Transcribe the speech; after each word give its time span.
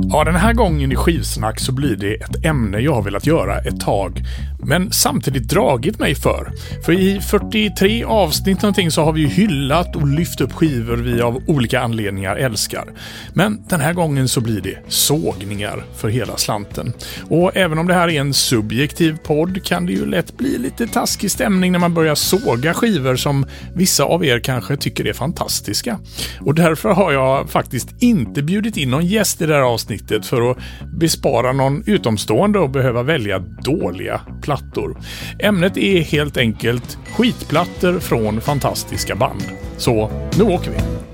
Ja, 0.00 0.24
den 0.24 0.36
här 0.36 0.52
gången 0.52 0.92
i 0.92 0.96
skivsnack 0.96 1.60
så 1.60 1.72
blir 1.72 1.96
det 1.96 2.14
ett 2.14 2.44
ämne 2.44 2.78
jag 2.78 2.94
har 2.94 3.02
velat 3.02 3.26
göra 3.26 3.58
ett 3.58 3.80
tag, 3.80 4.22
men 4.58 4.92
samtidigt 4.92 5.48
dragit 5.48 5.98
mig 5.98 6.14
för. 6.14 6.52
För 6.84 6.92
i 6.92 7.20
43 7.20 8.04
avsnitt 8.04 8.62
någonting 8.62 8.90
så 8.90 9.04
har 9.04 9.12
vi 9.12 9.26
hyllat 9.26 9.96
och 9.96 10.06
lyft 10.06 10.40
upp 10.40 10.52
skivor 10.52 10.96
vi 10.96 11.20
av 11.20 11.42
olika 11.46 11.80
anledningar 11.80 12.36
älskar. 12.36 12.84
Men 13.34 13.64
den 13.68 13.80
här 13.80 13.92
gången 13.92 14.28
så 14.28 14.40
blir 14.40 14.60
det 14.60 14.78
sågningar 14.88 15.84
för 15.96 16.08
hela 16.08 16.36
slanten. 16.36 16.92
Och 17.28 17.56
även 17.56 17.78
om 17.78 17.86
det 17.86 17.94
här 17.94 18.08
är 18.08 18.20
en 18.20 18.34
subjektiv 18.34 19.16
podd 19.24 19.64
kan 19.64 19.86
det 19.86 19.92
ju 19.92 20.06
lätt 20.06 20.36
bli 20.36 20.58
lite 20.58 20.86
taskig 20.86 21.30
stämning 21.30 21.72
när 21.72 21.78
man 21.78 21.94
börjar 21.94 22.14
såga 22.14 22.74
skivor 22.74 23.16
som 23.16 23.46
vissa 23.74 24.04
av 24.04 24.24
er 24.24 24.38
kanske 24.38 24.76
tycker 24.76 25.06
är 25.06 25.12
fantastiska. 25.12 25.98
Och 26.40 26.54
därför 26.54 26.88
har 26.88 27.12
jag 27.12 27.50
faktiskt 27.50 28.02
inte 28.02 28.42
bjudit 28.42 28.76
in 28.76 28.90
någon 28.90 29.06
gäst 29.06 29.42
i 29.42 29.46
det 29.46 29.54
här 29.54 29.60
avsnittet 29.60 29.81
för 30.26 30.50
att 30.50 30.58
bespara 30.94 31.52
någon 31.52 31.82
utomstående 31.86 32.58
och 32.58 32.70
behöva 32.70 33.02
välja 33.02 33.38
dåliga 33.38 34.20
plattor. 34.42 34.96
Ämnet 35.38 35.76
är 35.76 36.00
helt 36.00 36.36
enkelt 36.36 36.98
skitplattor 37.16 37.98
från 37.98 38.40
fantastiska 38.40 39.14
band. 39.14 39.44
Så 39.76 40.10
nu 40.38 40.44
åker 40.44 40.70
vi! 40.70 41.11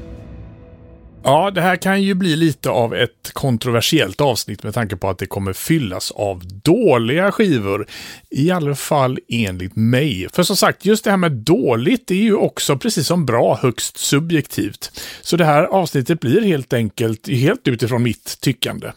Ja, 1.22 1.50
det 1.50 1.60
här 1.60 1.76
kan 1.76 2.02
ju 2.02 2.14
bli 2.14 2.36
lite 2.36 2.70
av 2.70 2.94
ett 2.94 3.30
kontroversiellt 3.32 4.20
avsnitt 4.20 4.62
med 4.62 4.74
tanke 4.74 4.96
på 4.96 5.10
att 5.10 5.18
det 5.18 5.26
kommer 5.26 5.52
fyllas 5.52 6.10
av 6.10 6.42
dåliga 6.64 7.32
skivor. 7.32 7.86
I 8.30 8.50
alla 8.50 8.74
fall 8.74 9.18
enligt 9.28 9.76
mig. 9.76 10.28
För 10.32 10.42
som 10.42 10.56
sagt, 10.56 10.84
just 10.84 11.04
det 11.04 11.10
här 11.10 11.16
med 11.16 11.32
dåligt 11.32 12.10
är 12.10 12.14
ju 12.14 12.34
också 12.34 12.78
precis 12.78 13.06
som 13.06 13.26
bra 13.26 13.58
högst 13.62 13.96
subjektivt. 13.96 15.00
Så 15.22 15.36
det 15.36 15.44
här 15.44 15.64
avsnittet 15.64 16.20
blir 16.20 16.40
helt 16.40 16.72
enkelt 16.72 17.28
helt 17.28 17.68
utifrån 17.68 18.02
mitt 18.02 18.40
tyckande. 18.40 18.88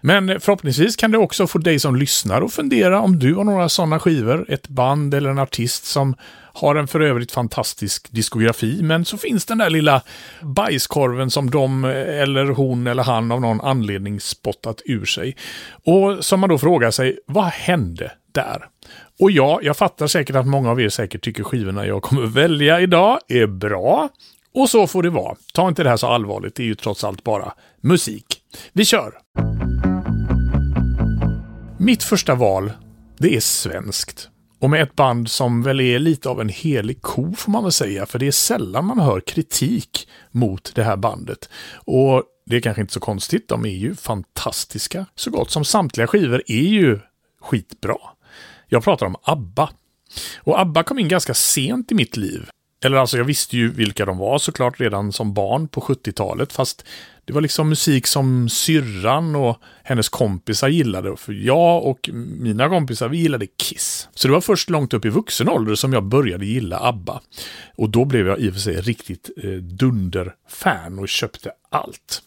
Men 0.00 0.40
förhoppningsvis 0.40 0.96
kan 0.96 1.10
det 1.10 1.18
också 1.18 1.46
få 1.46 1.58
dig 1.58 1.78
som 1.78 1.96
lyssnar 1.96 2.42
att 2.42 2.52
fundera 2.52 3.00
om 3.00 3.18
du 3.18 3.34
har 3.34 3.44
några 3.44 3.68
sådana 3.68 3.98
skivor, 3.98 4.46
ett 4.48 4.68
band 4.68 5.14
eller 5.14 5.30
en 5.30 5.38
artist 5.38 5.84
som 5.84 6.14
har 6.54 6.74
en 6.74 6.88
för 6.88 7.00
övrigt 7.00 7.32
fantastisk 7.32 8.12
diskografi, 8.12 8.82
men 8.82 9.04
så 9.04 9.18
finns 9.18 9.44
den 9.44 9.58
där 9.58 9.70
lilla 9.70 10.02
bajskorven 10.42 11.30
som 11.30 11.50
de 11.50 11.84
eller 11.84 12.44
hon 12.44 12.86
eller 12.86 13.02
han 13.02 13.32
av 13.32 13.40
någon 13.40 13.60
anledning 13.60 14.20
spottat 14.20 14.82
ur 14.84 15.04
sig. 15.04 15.36
Och 15.84 16.24
som 16.24 16.40
man 16.40 16.48
då 16.48 16.58
frågar 16.58 16.90
sig, 16.90 17.18
vad 17.26 17.44
hände 17.44 18.12
där? 18.32 18.66
Och 19.20 19.30
ja, 19.30 19.60
jag 19.62 19.76
fattar 19.76 20.06
säkert 20.06 20.36
att 20.36 20.46
många 20.46 20.70
av 20.70 20.80
er 20.80 20.88
säkert 20.88 21.24
tycker 21.24 21.44
skivorna 21.44 21.86
jag 21.86 22.02
kommer 22.02 22.26
välja 22.26 22.80
idag 22.80 23.18
är 23.28 23.46
bra. 23.46 24.08
Och 24.54 24.70
så 24.70 24.86
får 24.86 25.02
det 25.02 25.10
vara. 25.10 25.36
Ta 25.54 25.68
inte 25.68 25.82
det 25.82 25.88
här 25.88 25.96
så 25.96 26.06
allvarligt, 26.06 26.54
det 26.54 26.62
är 26.62 26.66
ju 26.66 26.74
trots 26.74 27.04
allt 27.04 27.24
bara 27.24 27.52
musik. 27.80 28.26
Vi 28.72 28.84
kör! 28.84 29.21
Mitt 31.82 32.02
första 32.02 32.34
val, 32.34 32.72
det 33.18 33.36
är 33.36 33.40
svenskt. 33.40 34.28
Och 34.60 34.70
med 34.70 34.82
ett 34.82 34.96
band 34.96 35.30
som 35.30 35.62
väl 35.62 35.80
är 35.80 35.98
lite 35.98 36.28
av 36.28 36.40
en 36.40 36.48
helig 36.48 37.02
ko 37.02 37.34
får 37.34 37.52
man 37.52 37.62
väl 37.62 37.72
säga, 37.72 38.06
för 38.06 38.18
det 38.18 38.26
är 38.26 38.32
sällan 38.32 38.84
man 38.84 38.98
hör 38.98 39.20
kritik 39.20 40.08
mot 40.30 40.72
det 40.74 40.84
här 40.84 40.96
bandet. 40.96 41.48
Och 41.74 42.22
det 42.46 42.56
är 42.56 42.60
kanske 42.60 42.80
inte 42.80 42.94
så 42.94 43.00
konstigt, 43.00 43.48
de 43.48 43.64
är 43.64 43.76
ju 43.76 43.94
fantastiska. 43.94 45.06
Så 45.14 45.30
gott 45.30 45.50
som 45.50 45.64
samtliga 45.64 46.06
skivor 46.06 46.42
är 46.46 46.68
ju 46.68 46.98
skitbra. 47.40 47.98
Jag 48.68 48.84
pratar 48.84 49.06
om 49.06 49.16
ABBA. 49.22 49.70
Och 50.38 50.60
ABBA 50.60 50.82
kom 50.82 50.98
in 50.98 51.08
ganska 51.08 51.34
sent 51.34 51.92
i 51.92 51.94
mitt 51.94 52.16
liv. 52.16 52.48
Eller 52.82 52.96
alltså 52.96 53.16
jag 53.16 53.24
visste 53.24 53.56
ju 53.56 53.72
vilka 53.72 54.06
de 54.06 54.18
var 54.18 54.38
såklart 54.38 54.80
redan 54.80 55.12
som 55.12 55.34
barn 55.34 55.68
på 55.68 55.80
70-talet, 55.80 56.52
fast 56.52 56.84
det 57.24 57.32
var 57.32 57.40
liksom 57.40 57.68
musik 57.68 58.06
som 58.06 58.48
syrran 58.48 59.36
och 59.36 59.58
hennes 59.82 60.08
kompisar 60.08 60.68
gillade. 60.68 61.16
För 61.16 61.32
jag 61.32 61.84
och 61.84 62.10
mina 62.12 62.68
kompisar, 62.68 63.08
vi 63.08 63.18
gillade 63.18 63.46
Kiss. 63.46 64.08
Så 64.14 64.28
det 64.28 64.34
var 64.34 64.40
först 64.40 64.70
långt 64.70 64.94
upp 64.94 65.04
i 65.04 65.08
vuxen 65.08 65.48
ålder 65.48 65.74
som 65.74 65.92
jag 65.92 66.04
började 66.04 66.46
gilla 66.46 66.78
ABBA. 66.78 67.20
Och 67.76 67.90
då 67.90 68.04
blev 68.04 68.26
jag 68.26 68.38
i 68.38 68.50
och 68.50 68.52
för 68.52 68.60
sig 68.60 68.80
riktigt 68.80 69.30
eh, 69.42 69.50
dunderfan 69.50 70.98
och 70.98 71.08
köpte 71.08 71.50
allt. 71.70 72.22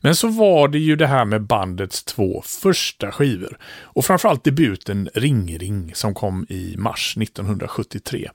Men 0.00 0.16
så 0.16 0.28
var 0.28 0.68
det 0.68 0.78
ju 0.78 0.96
det 0.96 1.06
här 1.06 1.24
med 1.24 1.42
bandets 1.42 2.04
två 2.04 2.42
första 2.46 3.12
skivor. 3.12 3.58
Och 3.82 4.04
framförallt 4.04 4.44
debuten 4.44 5.08
Ring 5.14 5.58
Ring 5.58 5.94
som 5.94 6.14
kom 6.14 6.46
i 6.48 6.74
mars 6.78 7.16
1973. 7.16 8.30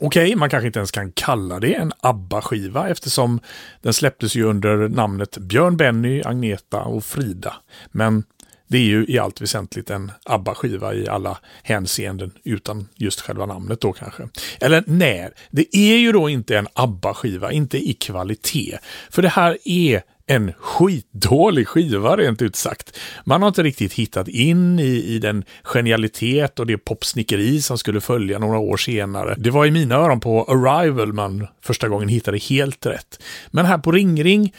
Okej, 0.00 0.24
okay, 0.24 0.36
man 0.36 0.50
kanske 0.50 0.66
inte 0.66 0.78
ens 0.78 0.90
kan 0.90 1.12
kalla 1.12 1.60
det 1.60 1.74
en 1.74 1.92
ABBA-skiva 2.00 2.88
eftersom 2.88 3.40
den 3.82 3.92
släpptes 3.92 4.34
ju 4.34 4.44
under 4.44 4.88
namnet 4.88 5.38
Björn 5.38 5.76
Benny, 5.76 6.22
Agneta 6.24 6.82
och 6.82 7.04
Frida. 7.04 7.54
Men 7.90 8.24
det 8.66 8.78
är 8.78 8.82
ju 8.82 9.06
i 9.08 9.18
allt 9.18 9.40
väsentligt 9.40 9.90
en 9.90 10.12
ABBA-skiva 10.24 10.94
i 10.94 11.08
alla 11.08 11.38
hänseenden 11.62 12.32
utan 12.44 12.88
just 12.94 13.20
själva 13.20 13.46
namnet 13.46 13.80
då 13.80 13.92
kanske. 13.92 14.28
Eller 14.60 14.84
nej, 14.86 15.30
det 15.50 15.76
är 15.76 15.96
ju 15.96 16.12
då 16.12 16.28
inte 16.28 16.58
en 16.58 16.68
ABBA-skiva, 16.74 17.52
inte 17.52 17.78
i 17.78 17.92
kvalitet. 17.92 18.78
För 19.10 19.22
det 19.22 19.28
här 19.28 19.58
är 19.64 20.02
en 20.34 20.52
skitdålig 20.58 21.68
skiva 21.68 22.16
rent 22.16 22.42
ut 22.42 22.56
sagt. 22.56 22.98
Man 23.24 23.42
har 23.42 23.48
inte 23.48 23.62
riktigt 23.62 23.92
hittat 23.92 24.28
in 24.28 24.78
i, 24.78 25.04
i 25.04 25.18
den 25.18 25.44
genialitet 25.62 26.58
och 26.58 26.66
det 26.66 26.78
popsnickeri 26.78 27.62
som 27.62 27.78
skulle 27.78 28.00
följa 28.00 28.38
några 28.38 28.58
år 28.58 28.76
senare. 28.76 29.34
Det 29.38 29.50
var 29.50 29.66
i 29.66 29.70
mina 29.70 29.94
öron 29.94 30.20
på 30.20 30.44
Arrival 30.44 31.12
man 31.12 31.46
första 31.62 31.88
gången 31.88 32.08
hittade 32.08 32.38
helt 32.38 32.86
rätt. 32.86 33.22
Men 33.50 33.66
här 33.66 33.78
på 33.78 33.92
Ring 33.92 34.24
Ring 34.24 34.52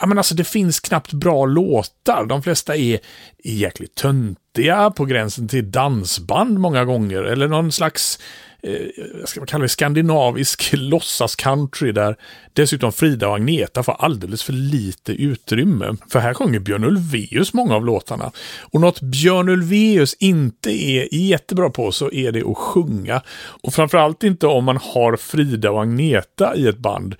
Ja, 0.00 0.06
men 0.06 0.18
alltså 0.18 0.34
det 0.34 0.44
finns 0.44 0.80
knappt 0.80 1.12
bra 1.12 1.46
låtar. 1.46 2.26
De 2.26 2.42
flesta 2.42 2.76
är 2.76 2.98
jäkligt 3.44 3.94
töntiga, 3.94 4.90
på 4.90 5.04
gränsen 5.04 5.48
till 5.48 5.70
dansband 5.70 6.58
många 6.58 6.84
gånger. 6.84 7.22
Eller 7.22 7.48
någon 7.48 7.72
slags 7.72 8.18
eh, 8.62 9.24
ska 9.24 9.40
man 9.40 9.46
kalla 9.46 9.62
det, 9.62 9.68
skandinavisk 9.68 10.72
låtsas-country 10.72 11.92
där 11.92 12.16
dessutom 12.52 12.92
Frida 12.92 13.28
och 13.28 13.34
Agneta 13.34 13.82
får 13.82 13.96
alldeles 13.98 14.42
för 14.42 14.52
lite 14.52 15.12
utrymme. 15.12 15.96
För 16.10 16.18
här 16.18 16.34
sjunger 16.34 16.58
Björn 16.58 16.84
Ulvaeus 16.84 17.54
många 17.54 17.74
av 17.74 17.84
låtarna. 17.84 18.32
Och 18.60 18.80
något 18.80 19.00
Björn 19.00 19.48
Ulvaeus 19.48 20.14
inte 20.14 20.70
är 20.70 21.14
jättebra 21.14 21.70
på 21.70 21.92
så 21.92 22.12
är 22.12 22.32
det 22.32 22.50
att 22.50 22.56
sjunga. 22.56 23.22
Och 23.62 23.74
framförallt 23.74 24.22
inte 24.22 24.46
om 24.46 24.64
man 24.64 24.78
har 24.82 25.16
Frida 25.16 25.70
och 25.70 25.82
Agneta 25.82 26.56
i 26.56 26.66
ett 26.66 26.78
band 26.78 27.16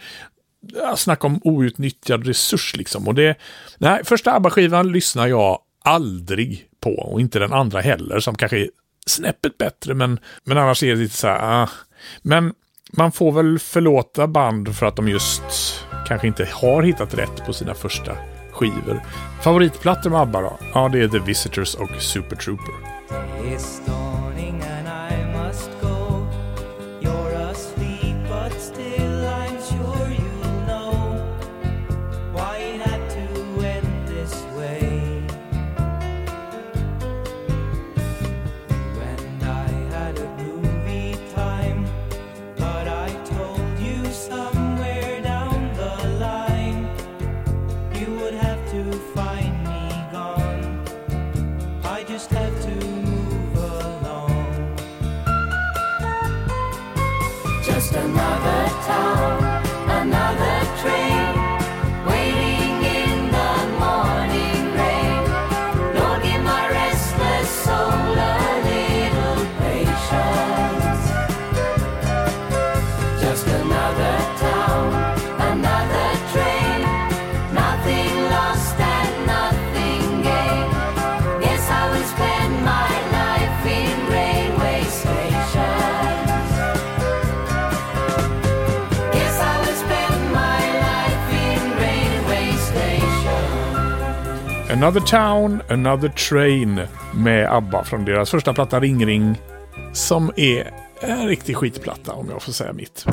snacka 0.97 1.27
om 1.27 1.41
outnyttjad 1.45 2.27
resurs 2.27 2.77
liksom. 2.77 3.09
Och 3.09 3.15
det, 3.15 3.39
nej, 3.79 4.05
första 4.05 4.33
ABBA-skivan 4.33 4.93
lyssnar 4.93 5.27
jag 5.27 5.59
aldrig 5.85 6.69
på 6.81 6.95
och 6.95 7.21
inte 7.21 7.39
den 7.39 7.53
andra 7.53 7.81
heller 7.81 8.21
som 8.21 8.35
kanske 8.35 8.69
snäppet 9.07 9.59
bättre, 9.59 9.95
men, 9.95 10.21
men 10.45 10.59
annars 10.59 10.83
är 10.83 10.89
det 10.89 10.95
lite 10.95 11.17
så 11.17 11.27
här, 11.27 11.63
ah. 11.63 11.69
Men 12.23 12.53
man 12.93 13.13
får 13.13 13.33
väl 13.33 13.59
förlåta 13.59 14.27
band 14.27 14.77
för 14.77 14.87
att 14.87 14.97
de 14.97 15.09
just 15.09 15.43
kanske 16.07 16.27
inte 16.27 16.49
har 16.53 16.83
hittat 16.83 17.15
rätt 17.15 17.47
på 17.47 17.53
sina 17.53 17.75
första 17.75 18.17
skivor. 18.53 19.03
Favoritplattor 19.43 20.11
med 20.11 20.21
ABBA 20.21 20.41
då? 20.41 20.59
Ja, 20.75 20.89
det 20.89 21.01
är 21.01 21.09
The 21.09 21.19
Visitors 21.19 21.75
och 21.75 22.03
Super 22.03 22.37
Trooper. 22.37 22.75
Another 94.79 95.01
Town, 95.01 95.63
Another 95.69 96.09
Train 96.09 96.81
med 97.15 97.53
ABBA 97.53 97.85
från 97.85 98.05
deras 98.05 98.31
första 98.31 98.55
platta 98.55 98.81
Ring 98.81 99.07
Ring. 99.07 99.41
Som 99.93 100.31
är 100.37 100.71
en 101.01 101.29
riktig 101.29 101.57
skitplatta 101.57 102.13
om 102.13 102.29
jag 102.31 102.43
får 102.43 102.53
säga 102.53 102.73
mitt. 102.73 103.07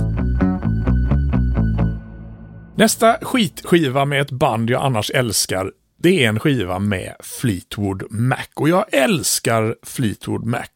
Nästa 2.76 3.18
skitskiva 3.22 4.06
med 4.06 4.22
ett 4.22 4.32
band 4.32 4.70
jag 4.70 4.84
annars 4.84 5.12
älskar 5.12 5.72
det 5.98 6.24
är 6.24 6.30
en 6.30 6.40
skiva 6.40 6.80
med 6.80 7.16
Fleetwood 7.20 8.04
Mac. 8.10 8.46
Och 8.56 8.70
jag 8.70 8.86
älskar 8.92 9.76
Fleetwood 9.84 10.46
Mac. 10.46 10.68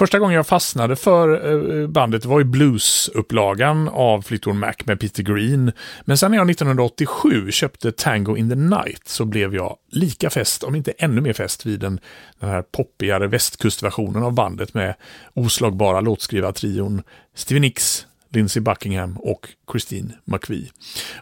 Första 0.00 0.18
gången 0.18 0.36
jag 0.36 0.46
fastnade 0.46 0.96
för 0.96 1.52
eh, 1.82 1.88
bandet 1.88 2.24
var 2.24 2.40
i 2.40 2.44
bluesupplagan 2.44 3.88
av 3.88 4.22
Fleetwood 4.22 4.56
Mac 4.56 4.74
med 4.84 5.00
Peter 5.00 5.22
Green. 5.22 5.72
Men 6.04 6.18
sen 6.18 6.30
när 6.30 6.38
jag 6.38 6.50
1987 6.50 7.50
köpte 7.50 7.92
Tango 7.92 8.36
in 8.36 8.48
the 8.48 8.54
Night 8.54 9.08
så 9.08 9.24
blev 9.24 9.54
jag 9.54 9.76
lika 9.90 10.30
fäst, 10.30 10.62
om 10.62 10.74
inte 10.74 10.92
ännu 10.98 11.20
mer 11.20 11.32
fäst, 11.32 11.66
vid 11.66 11.80
den, 11.80 12.00
den 12.38 12.50
här 12.50 12.62
poppigare 12.62 13.26
västkustversionen 13.26 14.22
av 14.22 14.32
bandet 14.32 14.74
med 14.74 14.94
oslagbara 15.34 16.00
låtskrivartrion 16.00 17.02
Stevie 17.34 17.60
Nicks, 17.60 18.06
Lindsey 18.32 18.62
Buckingham 18.62 19.16
och 19.16 19.48
Christine 19.70 20.12
McVie. 20.24 20.70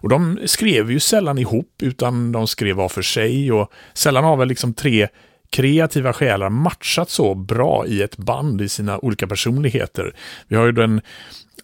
Och 0.00 0.08
de 0.08 0.38
skrev 0.46 0.90
ju 0.90 1.00
sällan 1.00 1.38
ihop 1.38 1.74
utan 1.82 2.32
de 2.32 2.46
skrev 2.46 2.76
var 2.76 2.88
för 2.88 3.02
sig 3.02 3.52
och 3.52 3.72
sällan 3.94 4.24
har 4.24 4.36
väl 4.36 4.48
liksom 4.48 4.74
tre 4.74 5.08
kreativa 5.50 6.12
själar 6.12 6.48
matchat 6.48 7.10
så 7.10 7.34
bra 7.34 7.86
i 7.86 8.02
ett 8.02 8.16
band 8.16 8.60
i 8.60 8.68
sina 8.68 8.98
olika 8.98 9.26
personligheter. 9.26 10.14
Vi 10.48 10.56
har 10.56 10.66
ju 10.66 10.72
den, 10.72 11.00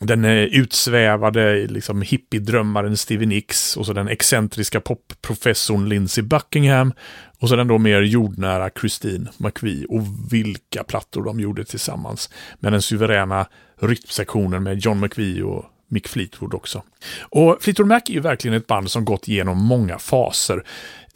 den 0.01 0.25
eh, 0.25 0.31
utsvävade 0.31 1.67
liksom 1.67 2.03
hippiedrömmaren 2.03 2.97
Stevie 2.97 3.27
Nicks 3.27 3.77
och 3.77 3.87
så 3.87 3.93
den 3.93 4.09
excentriska 4.09 4.81
popprofessorn 4.81 5.89
Lindsey 5.89 6.25
Buckingham 6.25 6.93
och 7.41 7.49
så 7.49 7.57
den 7.57 7.69
då 7.69 7.79
mer 7.79 8.03
jordnära 8.03 8.71
Christine 8.81 9.31
McVie 9.39 9.87
och 9.89 10.03
vilka 10.33 10.85
plattor 10.85 11.25
de 11.25 11.41
gjorde 11.41 11.65
tillsammans 11.65 12.31
med 12.59 12.73
den 12.73 12.83
suveräna 12.83 13.47
rytmsektionen 13.81 14.63
med 14.63 14.79
John 14.79 15.01
McVie 15.01 15.43
och 15.43 15.65
Mick 15.89 16.09
Fleetwood 16.09 16.55
också. 16.55 16.83
Och 17.21 17.59
Fleetwood 17.61 17.89
Mac 17.89 18.01
är 18.07 18.13
ju 18.13 18.21
verkligen 18.21 18.57
ett 18.57 18.67
band 18.67 18.91
som 18.91 19.05
gått 19.05 19.29
igenom 19.29 19.59
många 19.59 19.99
faser. 19.99 20.65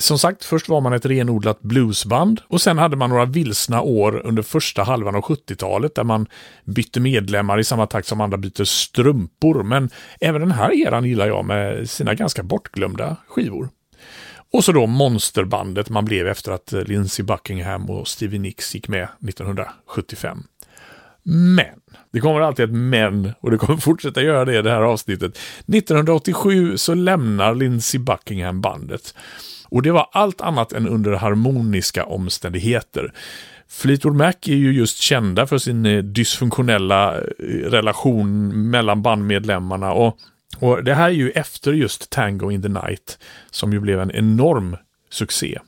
Som 0.00 0.18
sagt, 0.18 0.44
först 0.44 0.68
var 0.68 0.80
man 0.80 0.92
ett 0.92 1.06
renodlat 1.06 1.60
bluesband 1.60 2.40
och 2.48 2.60
sen 2.60 2.78
hade 2.78 2.96
man 2.96 3.10
några 3.10 3.24
vilsna 3.24 3.82
år 3.82 4.26
under 4.26 4.42
första 4.42 4.82
halvan 4.82 5.14
av 5.14 5.22
70-talet 5.22 5.94
där 5.94 6.04
man 6.04 6.26
bytte 6.64 7.00
medlemmar 7.00 7.58
i 7.58 7.64
samma 7.64 7.86
takt 7.86 8.08
som 8.08 8.20
andra 8.20 8.38
byter 8.38 8.64
strumpor. 8.64 9.62
Men 9.62 9.90
även 10.20 10.40
den 10.40 10.50
här 10.50 10.86
eran 10.86 11.04
gillar 11.04 11.26
jag 11.26 11.44
med 11.44 11.90
sina 11.90 12.14
ganska 12.14 12.42
bortglömda 12.42 13.16
skivor. 13.28 13.68
Och 14.52 14.64
så 14.64 14.72
då 14.72 14.86
monsterbandet 14.86 15.90
man 15.90 16.04
blev 16.04 16.28
efter 16.28 16.52
att 16.52 16.72
Lindsey 16.72 17.24
Buckingham 17.24 17.90
och 17.90 18.08
Stevie 18.08 18.38
Nicks 18.38 18.74
gick 18.74 18.88
med 18.88 19.08
1975. 19.28 20.38
Men, 21.30 21.80
det 22.12 22.20
kommer 22.20 22.40
alltid 22.40 22.64
ett 22.64 22.70
men 22.70 23.32
och 23.40 23.50
det 23.50 23.58
kommer 23.58 23.80
fortsätta 23.80 24.22
göra 24.22 24.44
det 24.44 24.58
i 24.58 24.62
det 24.62 24.70
här 24.70 24.82
avsnittet. 24.82 25.38
1987 25.66 26.76
så 26.76 26.94
lämnar 26.94 27.54
Lindsey 27.54 28.00
Buckingham 28.00 28.60
bandet. 28.60 29.14
Och 29.70 29.82
det 29.82 29.92
var 29.92 30.08
allt 30.12 30.40
annat 30.40 30.72
än 30.72 30.88
under 30.88 31.12
harmoniska 31.12 32.04
omständigheter. 32.04 33.12
Fleetwood 33.68 34.16
Mac 34.16 34.32
är 34.46 34.56
ju 34.56 34.72
just 34.72 34.98
kända 34.98 35.46
för 35.46 35.58
sin 35.58 35.86
eh, 35.86 36.02
dysfunktionella 36.02 37.16
eh, 37.18 37.22
relation 37.46 38.48
mellan 38.70 39.02
bandmedlemmarna 39.02 39.92
och, 39.92 40.18
och 40.58 40.84
det 40.84 40.94
här 40.94 41.08
är 41.08 41.14
ju 41.14 41.30
efter 41.30 41.72
just 41.72 42.10
Tango 42.10 42.50
in 42.50 42.62
the 42.62 42.68
Night 42.68 43.18
som 43.50 43.72
ju 43.72 43.80
blev 43.80 44.00
en 44.00 44.10
enorm 44.10 44.76
succé. 45.10 45.58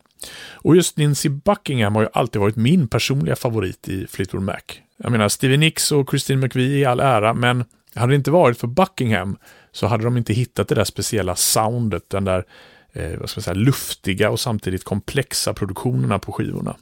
Och 0.52 0.76
just 0.76 0.96
Nancy 0.96 1.28
Buckingham 1.28 1.94
har 1.94 2.02
ju 2.02 2.08
alltid 2.12 2.40
varit 2.40 2.56
min 2.56 2.88
personliga 2.88 3.36
favorit 3.36 3.88
i 3.88 4.06
Fleetwood 4.06 4.42
Mac. 4.42 4.60
Jag 4.96 5.12
menar, 5.12 5.28
Stevie 5.28 5.56
Nicks 5.56 5.92
och 5.92 6.10
Christine 6.10 6.40
McVie 6.40 6.78
i 6.78 6.84
all 6.84 7.00
ära, 7.00 7.34
men 7.34 7.64
hade 7.94 8.12
det 8.12 8.16
inte 8.16 8.30
varit 8.30 8.58
för 8.58 8.66
Buckingham 8.66 9.36
så 9.72 9.86
hade 9.86 10.04
de 10.04 10.16
inte 10.16 10.32
hittat 10.32 10.68
det 10.68 10.74
där 10.74 10.84
speciella 10.84 11.36
soundet, 11.36 12.10
den 12.10 12.24
där 12.24 12.44
eh, 12.92 13.18
vad 13.18 13.30
ska 13.30 13.38
man 13.38 13.42
säga, 13.42 13.54
luftiga 13.54 14.30
och 14.30 14.40
samtidigt 14.40 14.84
komplexa 14.84 15.54
produktionerna 15.54 16.18
på 16.18 16.32
skivorna. 16.32 16.76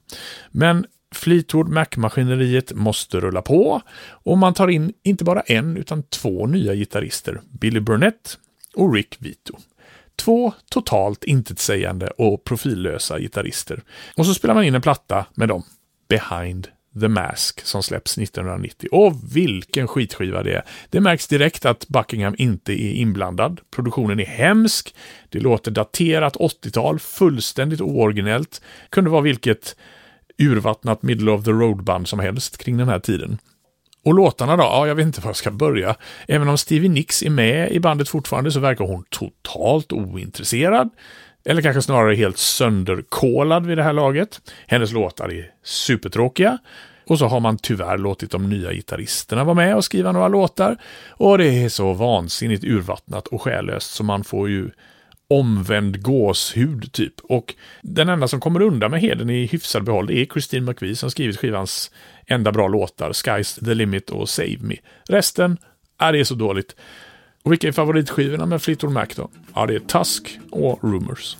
Men 0.50 0.86
Fleetwood 1.14 1.68
Mac-maskineriet 1.68 2.72
måste 2.72 3.20
rulla 3.20 3.42
på 3.42 3.80
och 4.06 4.38
man 4.38 4.54
tar 4.54 4.68
in 4.68 4.92
inte 5.02 5.24
bara 5.24 5.40
en 5.40 5.76
utan 5.76 6.02
två 6.02 6.46
nya 6.46 6.74
gitarrister, 6.74 7.40
Billy 7.60 7.80
Burnett 7.80 8.38
och 8.74 8.94
Rick 8.94 9.16
Vito. 9.18 9.58
Två 10.16 10.52
totalt 10.70 11.24
intetsägande 11.24 12.06
och 12.06 12.44
profillösa 12.44 13.18
gitarrister. 13.18 13.82
Och 14.16 14.26
så 14.26 14.34
spelar 14.34 14.54
man 14.54 14.64
in 14.64 14.74
en 14.74 14.82
platta 14.82 15.26
med 15.34 15.48
dem, 15.48 15.62
Behind 16.08 16.68
The 17.00 17.08
Mask 17.08 17.60
som 17.66 17.82
släpps 17.82 18.18
1990. 18.18 18.88
Och 18.92 19.36
vilken 19.36 19.88
skitskiva 19.88 20.42
det 20.42 20.52
är. 20.52 20.62
Det 20.90 21.00
märks 21.00 21.26
direkt 21.26 21.66
att 21.66 21.88
Buckingham 21.88 22.34
inte 22.38 22.72
är 22.72 22.92
inblandad. 22.92 23.60
Produktionen 23.70 24.20
är 24.20 24.26
hemsk. 24.26 24.94
Det 25.28 25.40
låter 25.40 25.70
daterat 25.70 26.36
80-tal, 26.36 26.98
fullständigt 26.98 27.80
ooriginellt. 27.80 28.62
Kunde 28.90 29.10
vara 29.10 29.22
vilket 29.22 29.76
urvattnat 30.38 31.02
middle 31.02 31.30
of 31.30 31.44
the 31.44 31.50
road-band 31.50 32.08
som 32.08 32.18
helst 32.18 32.58
kring 32.58 32.76
den 32.76 32.88
här 32.88 32.98
tiden. 32.98 33.38
Och 34.04 34.14
låtarna 34.14 34.56
då? 34.56 34.62
Ja, 34.62 34.86
jag 34.86 34.94
vet 34.94 35.06
inte 35.06 35.20
var 35.20 35.28
jag 35.28 35.36
ska 35.36 35.50
börja. 35.50 35.96
Även 36.28 36.48
om 36.48 36.58
Stevie 36.58 36.88
Nicks 36.88 37.22
är 37.22 37.30
med 37.30 37.72
i 37.72 37.80
bandet 37.80 38.08
fortfarande 38.08 38.52
så 38.52 38.60
verkar 38.60 38.84
hon 38.84 39.04
totalt 39.10 39.92
ointresserad. 39.92 40.90
Eller 41.48 41.62
kanske 41.62 41.82
snarare 41.82 42.14
helt 42.14 42.38
sönderkolad 42.38 43.66
vid 43.66 43.78
det 43.78 43.82
här 43.82 43.92
laget. 43.92 44.40
Hennes 44.66 44.92
låtar 44.92 45.32
är 45.32 45.50
supertråkiga. 45.62 46.58
Och 47.06 47.18
så 47.18 47.26
har 47.26 47.40
man 47.40 47.58
tyvärr 47.58 47.98
låtit 47.98 48.30
de 48.30 48.48
nya 48.48 48.72
gitarristerna 48.72 49.44
vara 49.44 49.54
med 49.54 49.76
och 49.76 49.84
skriva 49.84 50.12
några 50.12 50.28
låtar. 50.28 50.76
Och 51.08 51.38
det 51.38 51.64
är 51.64 51.68
så 51.68 51.92
vansinnigt 51.92 52.64
urvattnat 52.64 53.26
och 53.26 53.42
själlöst 53.42 53.90
så 53.90 54.04
man 54.04 54.24
får 54.24 54.48
ju 54.48 54.70
omvänd 55.28 56.02
gåshud 56.02 56.92
typ. 56.92 57.14
Och 57.22 57.54
den 57.82 58.08
enda 58.08 58.28
som 58.28 58.40
kommer 58.40 58.62
undan 58.62 58.90
med 58.90 59.00
heden 59.00 59.30
i 59.30 59.46
hyfsad 59.46 59.84
behåll 59.84 60.10
är 60.10 60.24
Christine 60.24 60.66
McVie 60.66 60.96
som 60.96 61.10
skrivit 61.10 61.38
skivans 61.38 61.90
enda 62.26 62.52
bra 62.52 62.68
låtar, 62.68 63.12
Sky's 63.12 63.64
the 63.64 63.74
limit 63.74 64.10
och 64.10 64.28
Save 64.28 64.58
Me. 64.60 64.76
Resten, 65.08 65.58
är 65.98 66.12
det 66.12 66.20
är 66.20 66.24
så 66.24 66.34
dåligt. 66.34 66.76
Och 67.48 67.52
vilka 67.52 67.68
är 67.68 67.72
favoritskivorna 67.72 68.46
med 68.46 68.62
Fleetwood 68.62 68.92
Mac 68.92 69.06
då? 69.16 69.28
Ja, 69.54 69.66
det 69.66 69.74
är 69.74 69.78
Tusk 69.78 70.38
och 70.50 70.78
Rumors. 70.82 71.36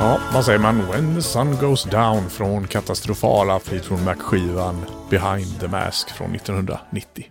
Ja, 0.00 0.20
vad 0.32 0.44
säger 0.44 0.58
man? 0.58 0.86
When 0.90 1.14
the 1.14 1.22
sun 1.22 1.56
goes 1.56 1.84
down 1.84 2.30
från 2.30 2.66
katastrofala 2.66 3.58
Fleetwood 3.58 4.04
Mac-skivan 4.04 4.84
Behind 5.10 5.60
the 5.60 5.68
Mask 5.68 6.10
från 6.10 6.34
1990. 6.34 7.24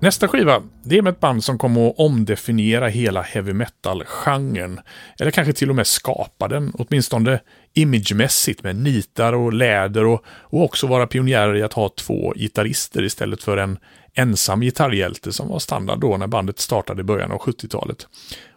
Nästa 0.00 0.28
skiva, 0.28 0.62
det 0.84 0.98
är 0.98 1.02
med 1.02 1.10
ett 1.10 1.20
band 1.20 1.44
som 1.44 1.58
kommer 1.58 1.88
att 1.88 1.98
omdefiniera 1.98 2.88
hela 2.88 3.22
heavy 3.22 3.52
metal-genren. 3.52 4.80
Eller 5.20 5.30
kanske 5.30 5.52
till 5.52 5.70
och 5.70 5.76
med 5.76 5.86
skapa 5.86 6.48
den, 6.48 6.72
åtminstone 6.74 7.40
imagemässigt 7.74 8.62
med 8.62 8.76
nitar 8.76 9.32
och 9.32 9.52
läder 9.52 10.04
och, 10.04 10.24
och 10.26 10.64
också 10.64 10.86
vara 10.86 11.06
pionjärer 11.06 11.56
i 11.56 11.62
att 11.62 11.72
ha 11.72 11.88
två 11.88 12.32
gitarrister 12.36 13.02
istället 13.02 13.42
för 13.42 13.56
en 13.56 13.78
ensam 14.14 14.60
gitarrhjälte 14.60 15.32
som 15.32 15.48
var 15.48 15.58
standard 15.58 15.98
då 15.98 16.16
när 16.16 16.26
bandet 16.26 16.58
startade 16.58 17.00
i 17.00 17.04
början 17.04 17.32
av 17.32 17.38
70-talet. 17.38 18.06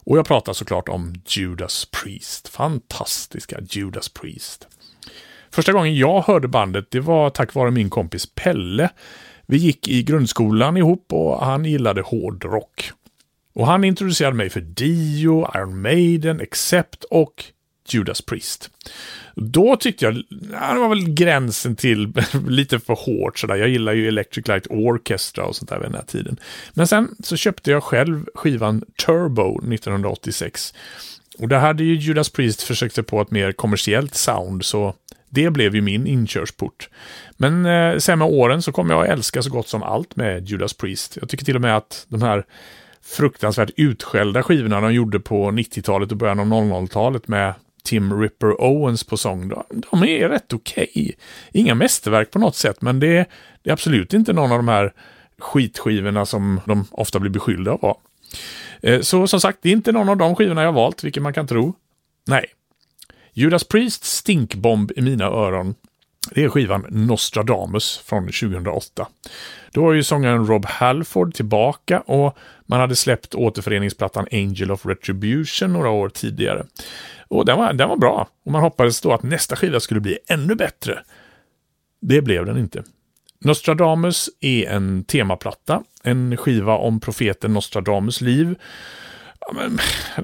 Och 0.06 0.18
jag 0.18 0.26
pratar 0.26 0.54
såklart 0.54 0.90
om 0.90 1.14
Judas 1.28 1.86
Priest. 1.86 2.48
Fantastiska 2.48 3.60
Judas 3.70 4.10
Priest. 4.10 4.68
Första 5.52 5.72
gången 5.72 5.96
jag 5.96 6.22
hörde 6.22 6.48
bandet, 6.48 6.92
det 6.92 7.00
var 7.00 7.30
tack 7.30 7.54
vare 7.54 7.72
min 7.72 7.90
kompis 7.90 8.36
Pelle. 8.36 8.90
Vi 9.46 9.58
gick 9.58 9.88
i 9.88 10.04
grundskolan 10.04 10.78
ihop 10.78 11.14
och 11.14 11.46
han 11.46 11.66
gillade 11.66 12.02
hårdrock. 12.02 12.92
Och 13.56 13.68
han 13.68 13.84
introducerade 13.84 14.36
mig 14.36 14.50
för 14.50 14.62
Dio, 14.62 15.52
Iron 15.56 15.82
Maiden, 15.82 16.42
Accept 16.42 17.04
och 17.04 17.46
Judas 17.90 18.22
Priest. 18.22 18.70
Då 19.36 19.76
tyckte 19.76 20.06
jag, 20.06 20.24
ja, 20.52 20.74
det 20.74 20.80
var 20.80 20.90
väl 20.90 21.14
gränsen 21.14 21.76
till 21.76 22.14
lite 22.48 22.80
för 22.80 22.94
hårt 22.94 23.40
sådär. 23.40 23.56
Jag 23.56 23.70
gillar 23.70 23.94
ju 23.94 24.08
Electric 24.08 24.48
Light 24.48 24.68
Orchestra 24.70 25.46
och 25.46 25.56
sånt 25.56 25.70
där 25.70 25.80
vid 25.80 25.86
den 25.86 25.96
här 25.96 26.06
tiden. 26.06 26.38
Men 26.74 26.88
sen 26.88 27.16
så 27.24 27.36
köpte 27.36 27.72
jag 27.72 27.84
själv 27.84 28.26
skivan 28.36 28.84
Turbo 29.06 29.74
1986. 29.74 30.74
Och 31.38 31.48
där 31.48 31.60
hade 31.60 31.84
ju 31.84 31.96
Judas 31.96 32.30
Priest 32.30 32.64
försökt 32.64 32.96
sig 32.96 33.04
på 33.04 33.22
ett 33.22 33.32
mer 33.32 33.52
kommersiellt 33.52 34.16
sound, 34.16 34.66
så 34.66 34.96
det 35.30 35.50
blev 35.50 35.76
ju 35.76 35.82
min 35.82 36.08
inkörsport. 36.08 36.90
Men 37.38 37.66
eh, 37.66 37.98
sen 37.98 38.20
med 38.20 38.28
åren 38.28 38.62
så 38.62 38.72
kommer 38.72 38.94
jag 38.94 39.04
att 39.04 39.10
älska 39.10 39.42
så 39.42 39.50
gott 39.50 39.68
som 39.68 39.84
allt 39.84 40.16
med 40.16 40.50
Judas 40.50 40.74
Priest. 40.74 41.18
Jag 41.22 41.30
tycker 41.30 41.46
till 41.46 41.56
och 41.56 41.62
med 41.62 41.78
att 41.78 42.06
de 42.10 42.22
här 42.22 42.46
fruktansvärt 43.04 43.70
utskällda 43.78 44.44
skivorna 44.44 44.82
de 44.82 44.94
gjorde 44.94 45.20
på 45.20 45.52
90-talet 45.52 46.12
och 46.12 46.18
början 46.18 46.40
av 46.40 46.46
00-talet 46.46 47.28
med 47.28 47.54
Tim 47.84 48.22
Ripper 48.22 48.62
Owens 48.62 49.04
på 49.04 49.18
sång, 49.18 49.50
de 49.92 50.04
är 50.04 50.30
rätt 50.30 50.54
okej. 50.54 50.92
Okay. 50.96 51.12
Inga 51.52 51.76
mästerverk 51.76 52.32
på 52.32 52.40
något 52.40 52.56
sätt, 52.56 52.82
men 52.82 53.00
det 53.00 53.18
är, 53.18 53.26
det 53.62 53.70
är 53.70 53.74
absolut 53.74 54.14
inte 54.14 54.34
någon 54.34 54.52
av 54.52 54.58
de 54.58 54.68
här 54.68 54.94
skitskivorna 55.38 56.26
som 56.26 56.62
de 56.66 56.86
ofta 56.92 57.20
blir 57.20 57.32
beskyllda 57.32 57.72
av 57.72 57.76
att 57.76 57.82
vara. 57.82 57.96
Eh, 58.82 59.02
så 59.02 59.28
som 59.28 59.42
sagt, 59.42 59.60
det 59.62 59.70
är 59.70 59.74
inte 59.74 59.92
någon 59.92 60.10
av 60.10 60.18
de 60.18 60.36
skivorna 60.36 60.64
jag 60.64 60.74
valt, 60.74 61.04
vilket 61.04 61.24
man 61.24 61.34
kan 61.34 61.48
tro. 61.48 61.74
Nej. 62.28 62.46
Judas 63.34 63.64
Priest 63.64 64.04
stinkbomb 64.04 64.92
i 64.96 65.02
mina 65.02 65.26
öron. 65.26 65.76
Det 66.32 66.44
är 66.44 66.50
skivan 66.50 66.86
Nostradamus 66.90 67.98
från 68.06 68.24
2008. 68.24 69.08
Då 69.72 69.84
var 69.84 69.94
ju 69.94 70.04
sångaren 70.04 70.48
Rob 70.48 70.66
Halford 70.66 71.34
tillbaka 71.34 72.00
och 72.00 72.38
man 72.66 72.80
hade 72.80 72.96
släppt 72.96 73.36
återföreningsplattan 73.36 74.28
Angel 74.32 74.72
of 74.72 74.86
Retribution 74.86 75.74
några 75.74 75.90
år 75.90 76.10
tidigare. 76.10 76.66
Och 77.28 77.46
den 77.46 77.58
var, 77.58 77.74
den 77.74 77.90
var 77.90 77.98
bra 77.98 78.28
och 78.46 78.52
man 78.52 78.62
hoppades 78.62 79.02
då 79.02 79.14
att 79.14 79.24
nästa 79.24 79.56
skiva 79.56 79.80
skulle 79.80 80.00
bli 80.00 80.18
ännu 80.28 80.56
bättre. 80.56 81.00
Det 82.02 82.22
blev 82.22 82.46
den 82.46 82.58
inte. 82.58 82.84
Nostradamus 83.40 84.30
är 84.40 84.68
en 84.68 85.04
temaplatta, 85.04 85.84
en 86.04 86.38
skiva 86.38 86.78
om 86.78 87.00
profeten 87.00 87.54
Nostradamus 87.54 88.22
liv. 88.22 88.56
Ja, 89.40 89.52
men, 89.54 89.80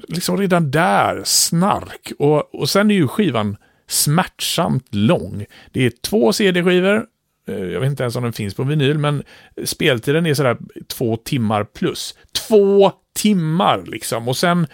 liksom 0.08 0.38
redan 0.38 0.70
där, 0.70 1.22
snark. 1.24 2.12
Och, 2.18 2.54
och 2.54 2.68
sen 2.68 2.90
är 2.90 2.94
ju 2.94 3.08
skivan 3.08 3.56
smärtsamt 3.90 4.94
lång. 4.94 5.46
Det 5.72 5.86
är 5.86 5.90
två 5.90 6.32
CD-skivor, 6.32 7.06
eh, 7.48 7.54
jag 7.54 7.80
vet 7.80 7.90
inte 7.90 8.02
ens 8.02 8.16
om 8.16 8.22
den 8.22 8.32
finns 8.32 8.54
på 8.54 8.64
vinyl, 8.64 8.98
men 8.98 9.22
speltiden 9.64 10.26
är 10.26 10.34
sådär 10.34 10.56
två 10.86 11.16
timmar 11.16 11.64
plus. 11.64 12.14
Två 12.48 12.92
timmar 13.14 13.84
liksom! 13.86 14.28
Och 14.28 14.36
sen 14.36 14.66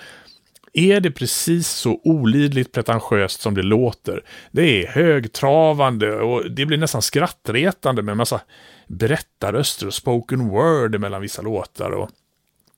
är 0.73 1.00
det 1.00 1.11
precis 1.11 1.68
så 1.68 2.00
olidligt 2.04 2.73
pretentiöst 2.73 3.40
som 3.40 3.54
det 3.54 3.62
låter. 3.62 4.25
Det 4.50 4.62
är 4.62 4.88
högtravande 4.88 6.16
och 6.16 6.50
det 6.50 6.66
blir 6.66 6.78
nästan 6.78 7.02
skrattretande 7.02 8.02
med 8.02 8.12
en 8.12 8.18
massa 8.18 8.40
berättarröster 8.87 9.87
och 9.87 9.94
spoken 9.94 10.49
word 10.49 11.00
mellan 11.00 11.23
vissa 11.23 11.42
låtar. 11.42 11.90
Och, 11.90 12.11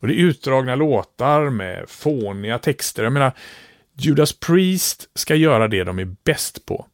och 0.00 0.08
det 0.08 0.14
är 0.14 0.24
utdragna 0.24 0.74
låtar 0.74 1.50
med 1.50 1.84
fåniga 1.88 2.58
texter. 2.58 3.04
Jag 3.04 3.12
menar, 3.12 3.32
Judas 4.00 4.32
Priest 4.32 5.08
ska 5.14 5.34
göra 5.34 5.68
det 5.68 5.84
de 5.84 5.98
är 5.98 6.16
bäst 6.24 6.66
på. 6.66 6.86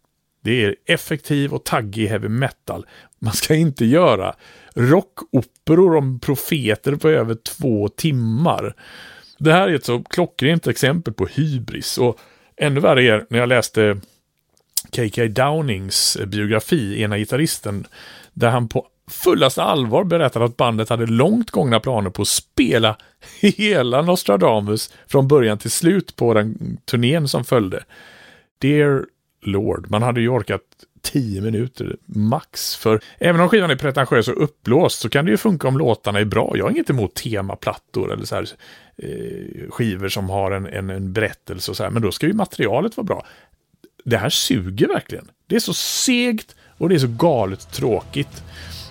Det 0.42 0.64
är 0.64 0.76
effektiv 0.86 1.54
och 1.54 1.64
taggig 1.64 2.06
heavy 2.06 2.28
metal. 2.28 2.86
Man 3.18 3.32
ska 3.32 3.54
inte 3.54 3.84
göra 3.84 4.34
rockoperor 4.74 5.96
om 5.96 6.20
profeter 6.20 6.96
på 6.96 7.08
över 7.08 7.34
två 7.34 7.88
timmar. 7.88 8.74
Det 9.38 9.52
här 9.52 9.68
är 9.68 9.74
ett 9.74 9.84
så 9.84 10.02
klockrent 10.02 10.66
exempel 10.66 11.14
på 11.14 11.26
hybris 11.26 11.98
och 11.98 12.18
ännu 12.56 12.80
värre 12.80 13.04
är 13.04 13.26
när 13.30 13.38
jag 13.38 13.48
läste 13.48 14.00
KK 14.90 15.26
Downings 15.26 16.18
biografi, 16.26 17.02
ena 17.02 17.18
gitarristen, 17.18 17.86
där 18.32 18.50
han 18.50 18.68
på 18.68 18.86
fullaste 19.10 19.62
allvar 19.62 20.04
berättade 20.04 20.44
att 20.44 20.56
bandet 20.56 20.88
hade 20.88 21.06
långt 21.06 21.50
gångna 21.50 21.80
planer 21.80 22.10
på 22.10 22.22
att 22.22 22.28
spela 22.28 22.96
hela 23.40 24.02
Nostradamus 24.02 24.92
från 25.06 25.28
början 25.28 25.58
till 25.58 25.70
slut 25.70 26.16
på 26.16 26.34
den 26.34 26.78
turnén 26.84 27.28
som 27.28 27.44
följde. 27.44 27.84
Dear 28.58 29.06
Lord, 29.42 29.90
man 29.90 30.02
hade 30.02 30.20
ju 30.20 30.28
orkat 30.28 30.60
tio 31.02 31.40
minuter 31.40 31.96
max. 32.06 32.76
För 32.76 33.00
även 33.18 33.40
om 33.40 33.48
skivan 33.48 33.70
är 33.70 33.76
pretentiös 33.76 34.28
och 34.28 34.42
uppblåst 34.42 35.00
så 35.00 35.08
kan 35.08 35.24
det 35.24 35.30
ju 35.30 35.36
funka 35.36 35.68
om 35.68 35.78
låtarna 35.78 36.20
är 36.20 36.24
bra. 36.24 36.52
Jag 36.56 36.64
har 36.64 36.70
inget 36.70 36.90
emot 36.90 37.14
temaplattor 37.14 38.12
eller 38.12 38.24
så 38.24 38.34
här, 38.34 38.48
eh, 38.96 39.70
skivor 39.70 40.08
som 40.08 40.30
har 40.30 40.50
en, 40.50 40.66
en, 40.66 40.90
en 40.90 41.12
berättelse 41.12 41.70
och 41.70 41.76
så 41.76 41.82
här, 41.82 41.90
men 41.90 42.02
då 42.02 42.12
ska 42.12 42.26
ju 42.26 42.32
materialet 42.32 42.96
vara 42.96 43.04
bra. 43.04 43.26
Det 44.04 44.16
här 44.16 44.28
suger 44.28 44.88
verkligen. 44.88 45.30
Det 45.46 45.56
är 45.56 45.60
så 45.60 45.74
segt 45.74 46.56
och 46.78 46.88
det 46.88 46.94
är 46.94 46.98
så 46.98 47.14
galet 47.18 47.72
tråkigt. 47.72 48.42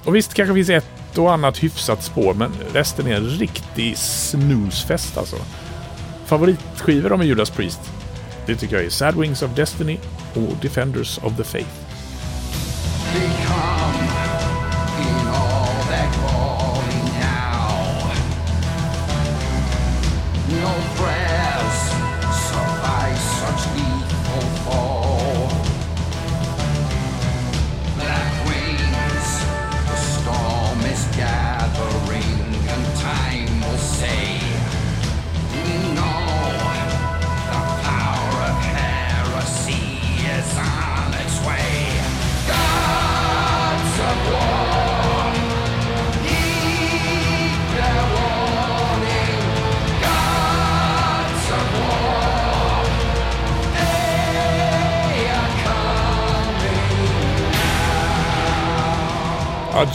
Och 0.03 0.15
visst, 0.15 0.33
kanske 0.33 0.53
finns 0.53 0.69
ett 0.69 1.17
och 1.17 1.33
annat 1.33 1.63
hyfsat 1.63 2.03
spår, 2.03 2.33
men 2.33 2.51
resten 2.73 3.07
är 3.07 3.15
en 3.15 3.29
riktig 3.29 3.97
snoozefest 3.97 5.17
alltså. 5.17 5.35
Favoritskivor 6.25 7.17
med 7.17 7.27
Judas 7.27 7.49
Priest? 7.49 7.79
Det 8.45 8.55
tycker 8.55 8.75
jag 8.75 8.85
är 8.85 8.89
Sad 8.89 9.15
Wings 9.15 9.41
of 9.41 9.55
Destiny 9.55 9.97
och 10.33 10.57
Defenders 10.61 11.17
of 11.17 11.37
the 11.37 11.43
Faith. 11.43 11.82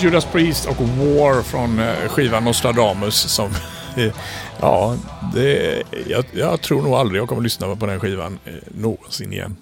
Judas 0.01 0.25
Priest 0.25 0.67
och 0.67 0.77
War 0.81 1.43
från 1.43 1.79
eh, 1.79 1.95
skivan 2.09 2.45
Nostradamus 2.45 3.15
som... 3.15 3.51
ja, 4.61 4.97
det, 5.35 5.83
jag, 6.07 6.25
jag, 6.33 6.61
tror 6.61 6.83
nog 6.83 6.95
aldrig 6.95 7.21
jag 7.21 7.29
kommer 7.29 7.43
lyssna 7.43 7.77
på 7.77 7.87
den 7.87 8.01
skivan 8.01 8.39
eh, 8.45 8.53
någonsin 8.69 9.33
igen. 9.33 9.57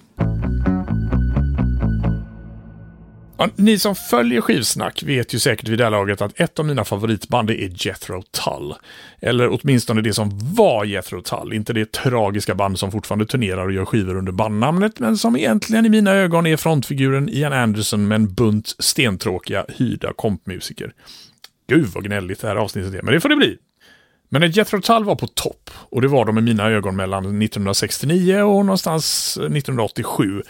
Ja, 3.39 3.49
ni 3.57 3.79
som 3.79 3.95
följer 3.95 4.41
skivsnack 4.41 5.03
vet 5.03 5.35
ju 5.35 5.39
säkert 5.39 5.69
vid 5.69 5.79
det 5.79 5.85
här 5.85 5.91
laget 5.91 6.23
att 6.23 6.41
ett 6.41 6.59
av 6.59 6.67
mina 6.67 6.85
favoritband 6.85 7.51
är 7.51 7.87
Jethro 7.87 8.23
Tull. 8.23 8.75
Eller 9.21 9.49
åtminstone 9.61 10.03
det 10.03 10.13
som 10.13 10.31
var 10.55 10.85
Jethro 10.85 11.23
Tull, 11.23 11.53
inte 11.53 11.73
det 11.73 11.93
tragiska 11.93 12.55
band 12.55 12.79
som 12.79 12.93
fortfarande 12.93 13.27
turnerar 13.27 13.67
och 13.67 13.73
gör 13.73 13.85
skivor 13.85 14.17
under 14.17 14.33
bandnamnet, 14.33 15.01
men 15.01 15.19
som 15.19 15.37
egentligen 15.37 15.87
i 15.87 15.89
mina 15.89 16.11
ögon 16.11 16.47
är 16.47 16.57
frontfiguren 16.57 17.29
Ian 17.29 17.53
Anderson 17.53 18.09
med 18.09 18.17
en 18.17 18.35
bunt 18.35 18.75
stentråkiga 18.79 19.65
hyrda 19.69 20.13
kompmusiker. 20.13 20.93
Gud 21.69 21.87
vad 21.87 22.05
gnälligt 22.05 22.41
det 22.41 22.49
här 22.49 22.57
avsnittet 22.57 22.95
är, 22.95 23.03
men 23.03 23.15
det 23.15 23.21
får 23.21 23.29
det 23.29 23.37
bli. 23.37 23.59
Men 24.29 24.41
när 24.41 24.49
Jethro 24.49 24.81
Tull 24.81 25.05
var 25.05 25.17
på 25.17 25.27
topp, 25.27 25.71
och 25.75 26.03
det 26.03 26.09
var 26.09 26.25
de 26.25 26.39
i 26.39 26.41
mina 26.41 26.71
ögon 26.71 26.97
mellan 26.97 27.43
1969 27.43 28.41
och 28.41 28.65
någonstans 28.67 29.37
1987, 29.37 30.43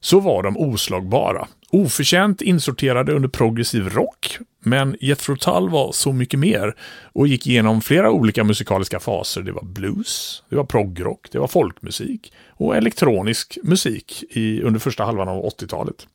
så 0.00 0.20
var 0.20 0.42
de 0.42 0.56
oslagbara. 0.56 1.48
Oförtjänt 1.70 2.42
insorterade 2.42 3.12
under 3.12 3.28
progressiv 3.28 3.88
rock, 3.88 4.38
men 4.60 4.96
Jethro 5.00 5.36
Tull 5.36 5.68
var 5.68 5.92
så 5.92 6.12
mycket 6.12 6.40
mer 6.40 6.74
och 7.12 7.28
gick 7.28 7.46
igenom 7.46 7.80
flera 7.80 8.10
olika 8.10 8.44
musikaliska 8.44 9.00
faser. 9.00 9.42
Det 9.42 9.52
var 9.52 9.64
blues, 9.64 10.42
det 10.48 10.56
var 10.56 10.64
proggrock, 10.64 11.28
det 11.32 11.38
var 11.38 11.46
folkmusik 11.46 12.32
och 12.48 12.76
elektronisk 12.76 13.58
musik 13.62 14.24
i, 14.30 14.62
under 14.62 14.80
första 14.80 15.04
halvan 15.04 15.28
av 15.28 15.44
80-talet. 15.44 16.06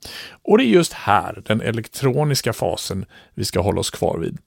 Och 0.43 0.57
det 0.57 0.63
är 0.63 0.67
just 0.67 0.93
här, 0.93 1.41
den 1.45 1.61
elektroniska 1.61 2.53
fasen, 2.53 3.05
vi 3.33 3.45
ska 3.45 3.61
hålla 3.61 3.79
oss 3.79 3.89
kvar 3.89 4.17
vid. 4.17 4.37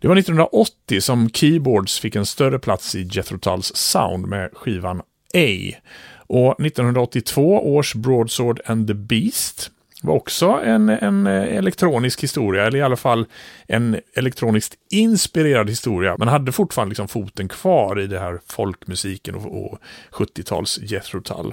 Det 0.00 0.08
var 0.08 0.16
1980 0.16 1.00
som 1.00 1.30
keyboards 1.30 2.00
fick 2.00 2.16
en 2.16 2.26
större 2.26 2.58
plats 2.58 2.94
i 2.94 3.08
Jethro 3.12 3.38
Tulls 3.38 3.76
sound 3.76 4.26
med 4.26 4.50
skivan 4.52 5.00
A. 5.34 5.74
Och 6.16 6.60
1982 6.60 7.74
års 7.74 7.94
Broadsword 7.94 8.60
and 8.66 8.86
the 8.88 8.94
Beast 8.94 9.70
var 10.02 10.14
också 10.14 10.46
en, 10.46 10.88
en 10.88 11.26
eh, 11.26 11.56
elektronisk 11.56 12.22
historia, 12.22 12.66
eller 12.66 12.78
i 12.78 12.82
alla 12.82 12.96
fall 12.96 13.26
en 13.66 14.00
elektroniskt 14.14 14.74
inspirerad 14.90 15.68
historia. 15.68 16.16
men 16.18 16.28
hade 16.28 16.52
fortfarande 16.52 16.90
liksom 16.90 17.08
foten 17.08 17.48
kvar 17.48 18.00
i 18.00 18.06
det 18.06 18.18
här 18.18 18.40
folkmusiken 18.46 19.34
och, 19.34 19.64
och 19.64 19.78
70-tals 20.10 20.78
Jethro 20.78 21.20
Tull. 21.20 21.52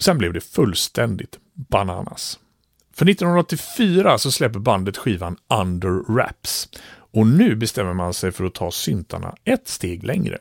Sen 0.00 0.18
blev 0.18 0.32
det 0.32 0.40
fullständigt 0.40 1.38
bananas. 1.54 2.38
För 2.94 3.10
1984 3.10 4.18
så 4.18 4.30
släpper 4.30 4.58
bandet 4.58 4.96
skivan 4.96 5.36
Under 5.60 6.12
Wraps. 6.12 6.68
Och 7.12 7.26
nu 7.26 7.56
bestämmer 7.56 7.94
man 7.94 8.14
sig 8.14 8.32
för 8.32 8.44
att 8.44 8.54
ta 8.54 8.70
syntarna 8.70 9.34
ett 9.44 9.68
steg 9.68 10.04
längre. 10.04 10.38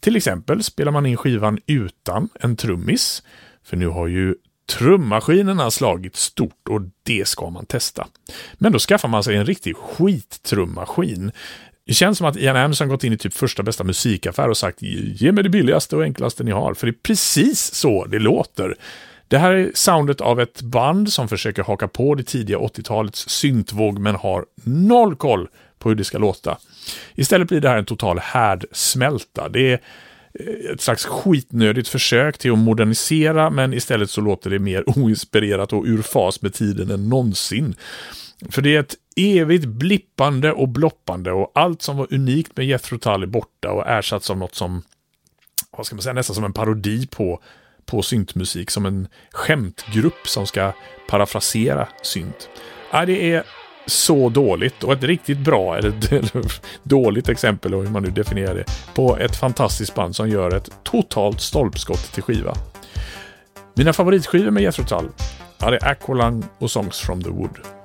Till 0.00 0.16
exempel 0.16 0.62
spelar 0.62 0.92
man 0.92 1.06
in 1.06 1.16
skivan 1.16 1.58
utan 1.66 2.28
en 2.40 2.56
trummis. 2.56 3.22
För 3.64 3.76
nu 3.76 3.86
har 3.86 4.06
ju 4.06 4.34
Trummaskinen 4.66 5.58
har 5.58 5.70
slagit 5.70 6.16
stort 6.16 6.68
och 6.68 6.80
det 7.02 7.28
ska 7.28 7.50
man 7.50 7.66
testa. 7.66 8.06
Men 8.54 8.72
då 8.72 8.78
skaffar 8.78 9.08
man 9.08 9.24
sig 9.24 9.36
en 9.36 9.46
riktig 9.46 9.76
skittrummaskin. 9.76 11.32
Det 11.86 11.94
känns 11.94 12.18
som 12.18 12.26
att 12.26 12.36
Ian 12.36 12.56
Anderson 12.56 12.88
gått 12.88 13.04
in 13.04 13.12
i 13.12 13.18
typ 13.18 13.34
första 13.34 13.62
bästa 13.62 13.84
musikaffär 13.84 14.48
och 14.48 14.56
sagt 14.56 14.82
ge 14.82 15.32
mig 15.32 15.44
det 15.44 15.50
billigaste 15.50 15.96
och 15.96 16.02
enklaste 16.02 16.44
ni 16.44 16.50
har. 16.50 16.74
För 16.74 16.86
det 16.86 16.90
är 16.90 17.02
precis 17.02 17.74
så 17.74 18.04
det 18.04 18.18
låter. 18.18 18.76
Det 19.28 19.38
här 19.38 19.52
är 19.52 19.70
soundet 19.74 20.20
av 20.20 20.40
ett 20.40 20.62
band 20.62 21.12
som 21.12 21.28
försöker 21.28 21.62
haka 21.62 21.88
på 21.88 22.14
det 22.14 22.24
tidiga 22.24 22.58
80-talets 22.58 23.28
syntvåg 23.28 23.98
men 23.98 24.14
har 24.14 24.44
noll 24.64 25.16
koll 25.16 25.48
på 25.78 25.88
hur 25.88 25.96
det 25.96 26.04
ska 26.04 26.18
låta. 26.18 26.58
Istället 27.14 27.48
blir 27.48 27.60
det 27.60 27.68
här 27.68 27.78
en 27.78 27.84
total 27.84 28.18
härdsmälta. 28.18 29.48
Det 29.48 29.72
är 29.72 29.80
ett 30.72 30.80
slags 30.80 31.04
skitnödigt 31.04 31.88
försök 31.88 32.38
till 32.38 32.52
att 32.52 32.58
modernisera 32.58 33.50
men 33.50 33.74
istället 33.74 34.10
så 34.10 34.20
låter 34.20 34.50
det 34.50 34.58
mer 34.58 34.84
oinspirerat 34.98 35.72
och 35.72 35.84
ur 35.84 36.02
fas 36.02 36.42
med 36.42 36.54
tiden 36.54 36.90
än 36.90 37.08
någonsin. 37.08 37.74
För 38.50 38.62
det 38.62 38.76
är 38.76 38.80
ett 38.80 38.94
evigt 39.16 39.64
blippande 39.64 40.52
och 40.52 40.68
bloppande 40.68 41.32
och 41.32 41.52
allt 41.54 41.82
som 41.82 41.96
var 41.96 42.14
unikt 42.14 42.56
med 42.56 42.66
Jethro 42.66 42.98
Tull 42.98 43.22
är 43.22 43.26
borta 43.26 43.72
och 43.72 43.86
ersatts 43.86 44.30
av 44.30 44.38
något 44.38 44.54
som, 44.54 44.82
vad 45.76 45.86
ska 45.86 45.96
man 45.96 46.02
säga, 46.02 46.12
nästan 46.12 46.34
som 46.34 46.44
en 46.44 46.52
parodi 46.52 47.06
på, 47.06 47.42
på 47.84 48.02
syntmusik, 48.02 48.70
som 48.70 48.86
en 48.86 49.08
skämtgrupp 49.30 50.28
som 50.28 50.46
ska 50.46 50.72
parafrasera 51.08 51.88
synt. 52.02 52.48
Ja, 52.92 53.06
det 53.06 53.32
är 53.32 53.44
så 53.86 54.28
dåligt 54.28 54.84
och 54.84 54.92
ett 54.92 55.02
riktigt 55.02 55.38
bra 55.38 55.76
eller 55.76 55.92
dåligt 56.88 57.28
exempel, 57.28 57.74
hur 57.74 57.82
man 57.82 58.02
nu 58.02 58.10
definierar 58.10 58.54
det, 58.54 58.64
på 58.94 59.16
ett 59.18 59.36
fantastiskt 59.36 59.94
band 59.94 60.16
som 60.16 60.28
gör 60.28 60.54
ett 60.54 60.70
totalt 60.82 61.40
stolpskott 61.40 62.12
till 62.12 62.22
skiva. 62.22 62.54
Mina 63.74 63.92
favoritskivor 63.92 64.50
med 64.50 64.62
Jethro 64.62 64.84
Tull, 64.84 65.08
ja, 65.58 65.70
det 65.70 65.76
är 65.76 65.88
Aqualung 65.88 66.44
och 66.58 66.70
Songs 66.70 66.98
from 66.98 67.22
the 67.22 67.30
Wood. 67.30 67.81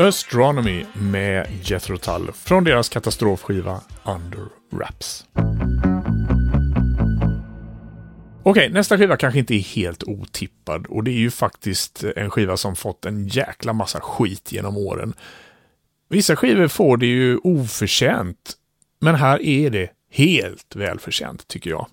Astronomy 0.00 0.84
med 0.92 1.46
Jethro 1.62 1.98
Tull 1.98 2.32
från 2.32 2.64
deras 2.64 2.88
katastrofskiva 2.88 3.80
Under 4.04 4.46
Wraps. 4.70 5.26
Okej, 8.42 8.70
nästa 8.70 8.98
skiva 8.98 9.16
kanske 9.16 9.38
inte 9.38 9.54
är 9.54 9.60
helt 9.60 10.02
otippad 10.02 10.86
och 10.86 11.04
det 11.04 11.10
är 11.10 11.18
ju 11.18 11.30
faktiskt 11.30 12.04
en 12.16 12.30
skiva 12.30 12.56
som 12.56 12.76
fått 12.76 13.06
en 13.06 13.28
jäkla 13.28 13.72
massa 13.72 14.00
skit 14.00 14.52
genom 14.52 14.76
åren. 14.76 15.14
Vissa 16.08 16.36
skivor 16.36 16.68
får 16.68 16.96
det 16.96 17.06
ju 17.06 17.38
oförtjänt, 17.38 18.52
men 19.00 19.14
här 19.14 19.42
är 19.42 19.70
det 19.70 19.90
helt 20.10 20.76
välförtjänt 20.76 21.48
tycker 21.48 21.70
jag. 21.70 21.86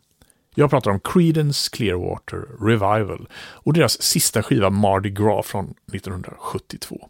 Jag 0.56 0.70
pratar 0.70 0.92
om 0.92 1.00
Creedence 1.00 1.70
Clearwater 1.74 2.66
Revival 2.66 3.28
och 3.36 3.74
deras 3.74 4.02
sista 4.02 4.44
skiva 4.44 4.70
Mardi 4.70 5.10
Gras 5.10 5.46
från 5.46 5.74
1972. 5.94 7.10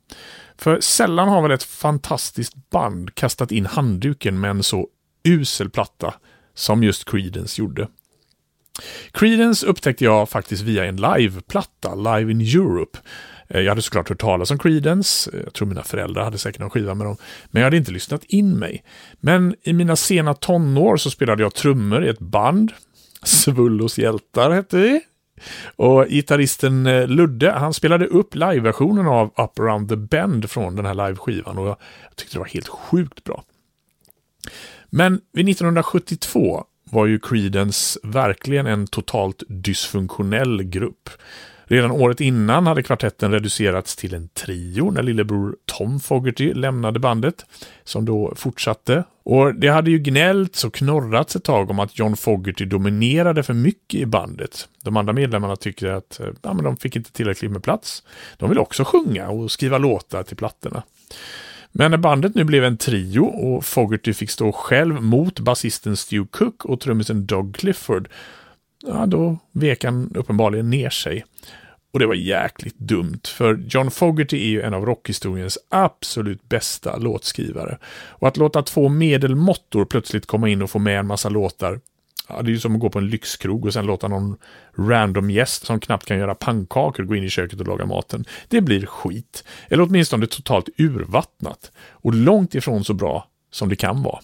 För 0.57 0.79
sällan 0.79 1.29
har 1.29 1.41
väl 1.41 1.51
ett 1.51 1.63
fantastiskt 1.63 2.69
band 2.69 3.15
kastat 3.15 3.51
in 3.51 3.65
handduken 3.65 4.39
med 4.39 4.49
en 4.49 4.63
så 4.63 4.87
usel 5.23 5.69
platta 5.69 6.13
som 6.53 6.83
just 6.83 7.09
Creedence 7.09 7.61
gjorde. 7.61 7.87
Creedence 9.11 9.65
upptäckte 9.65 10.03
jag 10.03 10.29
faktiskt 10.29 10.63
via 10.63 10.85
en 10.85 10.95
liveplatta, 10.95 11.95
Live 11.95 12.31
in 12.31 12.41
Europe. 12.41 12.99
Eh, 13.47 13.61
jag 13.61 13.71
hade 13.71 13.81
såklart 13.81 14.09
hört 14.09 14.21
talas 14.21 14.51
om 14.51 14.59
Creedence, 14.59 15.31
eh, 15.33 15.39
jag 15.43 15.53
tror 15.53 15.67
mina 15.67 15.83
föräldrar 15.83 16.23
hade 16.23 16.37
säkert 16.37 16.61
någon 16.61 16.69
skiva 16.69 16.93
med 16.93 17.07
dem, 17.07 17.17
men 17.45 17.59
jag 17.59 17.65
hade 17.65 17.77
inte 17.77 17.91
lyssnat 17.91 18.23
in 18.23 18.59
mig. 18.59 18.83
Men 19.19 19.55
i 19.63 19.73
mina 19.73 19.95
sena 19.95 20.33
tonår 20.33 20.97
så 20.97 21.11
spelade 21.11 21.43
jag 21.43 21.53
trummor 21.53 22.05
i 22.05 22.09
ett 22.09 22.19
band, 22.19 22.71
Svullos 23.23 23.97
hjältar 23.97 24.51
hette 24.51 24.77
vi. 24.77 25.01
Och 25.75 26.05
gitarristen 26.09 26.85
eh, 26.85 27.07
Ludde, 27.07 27.51
han 27.51 27.73
spelade 27.73 28.07
upp 28.07 28.35
liveversionen 28.35 29.07
av 29.07 29.27
Up 29.27 29.59
around 29.59 29.89
the 29.89 29.95
bend 29.95 30.49
från 30.49 30.75
den 30.75 30.85
här 30.85 30.93
liveskivan 30.93 31.57
och 31.57 31.67
jag 31.67 31.77
tyckte 32.15 32.35
det 32.35 32.39
var 32.39 32.45
helt 32.45 32.67
sjukt 32.67 33.23
bra. 33.23 33.43
Men 34.89 35.21
vid 35.33 35.49
1972 35.49 36.65
var 36.91 37.05
ju 37.05 37.19
Creedence 37.19 37.99
verkligen 38.03 38.67
en 38.67 38.87
totalt 38.87 39.43
dysfunktionell 39.47 40.63
grupp. 40.63 41.09
Redan 41.67 41.91
året 41.91 42.21
innan 42.21 42.67
hade 42.67 42.83
kvartetten 42.83 43.31
reducerats 43.31 43.95
till 43.95 44.13
en 44.13 44.27
trio 44.27 44.91
när 44.91 45.03
lillebror 45.03 45.55
Tom 45.65 45.99
Fogerty 45.99 46.53
lämnade 46.53 46.99
bandet, 46.99 47.45
som 47.83 48.05
då 48.05 48.33
fortsatte. 48.35 49.03
Och 49.23 49.55
det 49.55 49.67
hade 49.67 49.91
ju 49.91 49.99
gnällts 49.99 50.63
och 50.65 50.73
knorrats 50.73 51.35
ett 51.35 51.43
tag 51.43 51.69
om 51.69 51.79
att 51.79 51.99
John 51.99 52.17
Fogerty 52.17 52.65
dominerade 52.65 53.43
för 53.43 53.53
mycket 53.53 53.99
i 53.99 54.05
bandet. 54.05 54.67
De 54.83 54.97
andra 54.97 55.13
medlemmarna 55.13 55.55
tyckte 55.55 55.95
att 55.95 56.19
eh, 56.19 56.27
ja, 56.41 56.53
men 56.53 56.63
de 56.63 56.77
fick 56.77 56.95
inte 56.95 57.11
tillräckligt 57.11 57.51
med 57.51 57.63
plats. 57.63 58.03
De 58.37 58.49
ville 58.49 58.61
också 58.61 58.83
sjunga 58.83 59.29
och 59.29 59.51
skriva 59.51 59.77
låtar 59.77 60.23
till 60.23 60.37
plattorna. 60.37 60.83
Men 61.71 61.91
när 61.91 61.97
bandet 61.97 62.35
nu 62.35 62.43
blev 62.43 62.63
en 62.63 62.77
trio 62.77 63.21
och 63.21 63.65
Fogerty 63.65 64.13
fick 64.13 64.29
stå 64.29 64.51
själv 64.51 65.01
mot 65.01 65.39
basisten 65.39 65.97
Stu 65.97 66.25
Cook 66.25 66.65
och 66.65 66.79
trummisen 66.79 67.25
Doug 67.25 67.55
Clifford 67.55 68.09
ja, 68.83 69.05
då 69.05 69.37
vek 69.51 69.83
han 69.83 70.11
uppenbarligen 70.15 70.69
ner 70.69 70.89
sig. 70.89 71.25
Och 71.95 71.99
det 71.99 72.07
var 72.07 72.15
jäkligt 72.15 72.79
dumt, 72.79 73.21
för 73.25 73.63
John 73.67 73.91
Fogerty 73.91 74.37
är 74.37 74.49
ju 74.49 74.61
en 74.61 74.73
av 74.73 74.85
rockhistoriens 74.85 75.57
absolut 75.69 76.49
bästa 76.49 76.97
låtskrivare. 76.97 77.77
Och 78.09 78.27
att 78.27 78.37
låta 78.37 78.61
två 78.61 78.89
medelmåttor 78.89 79.85
plötsligt 79.85 80.25
komma 80.25 80.49
in 80.49 80.61
och 80.61 80.69
få 80.69 80.79
med 80.79 80.99
en 80.99 81.07
massa 81.07 81.29
låtar, 81.29 81.79
ja, 82.29 82.41
det 82.41 82.49
är 82.49 82.53
ju 82.53 82.59
som 82.59 82.75
att 82.75 82.81
gå 82.81 82.89
på 82.89 82.99
en 82.99 83.09
lyxkrog 83.09 83.65
och 83.65 83.73
sen 83.73 83.85
låta 83.85 84.07
någon 84.07 84.37
random 84.77 85.29
gäst 85.29 85.65
som 85.65 85.79
knappt 85.79 86.05
kan 86.05 86.17
göra 86.17 86.35
pannkakor 86.35 87.03
gå 87.03 87.15
in 87.15 87.23
i 87.23 87.29
köket 87.29 87.59
och 87.59 87.67
laga 87.67 87.85
maten. 87.85 88.25
Det 88.47 88.61
blir 88.61 88.85
skit. 88.85 89.43
Eller 89.69 89.83
åtminstone 89.83 90.27
totalt 90.27 90.69
urvattnat. 90.77 91.71
Och 91.89 92.13
långt 92.13 92.55
ifrån 92.55 92.83
så 92.83 92.93
bra 92.93 93.27
som 93.51 93.69
det 93.69 93.75
kan 93.75 94.03
vara. 94.03 94.19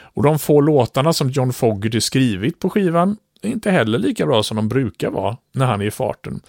Och 0.00 0.22
de 0.22 0.38
få 0.38 0.60
låtarna 0.60 1.12
som 1.12 1.30
John 1.30 1.52
Fogerty 1.52 2.00
skrivit 2.00 2.58
på 2.58 2.70
skivan 2.70 3.16
inte 3.42 3.70
heller 3.70 3.98
lika 3.98 4.26
bra 4.26 4.42
som 4.42 4.56
de 4.56 4.68
brukar 4.68 5.10
vara 5.10 5.36
när 5.52 5.66
han 5.66 5.80
är 5.80 5.86
i 5.86 5.90
farten. 5.90 6.40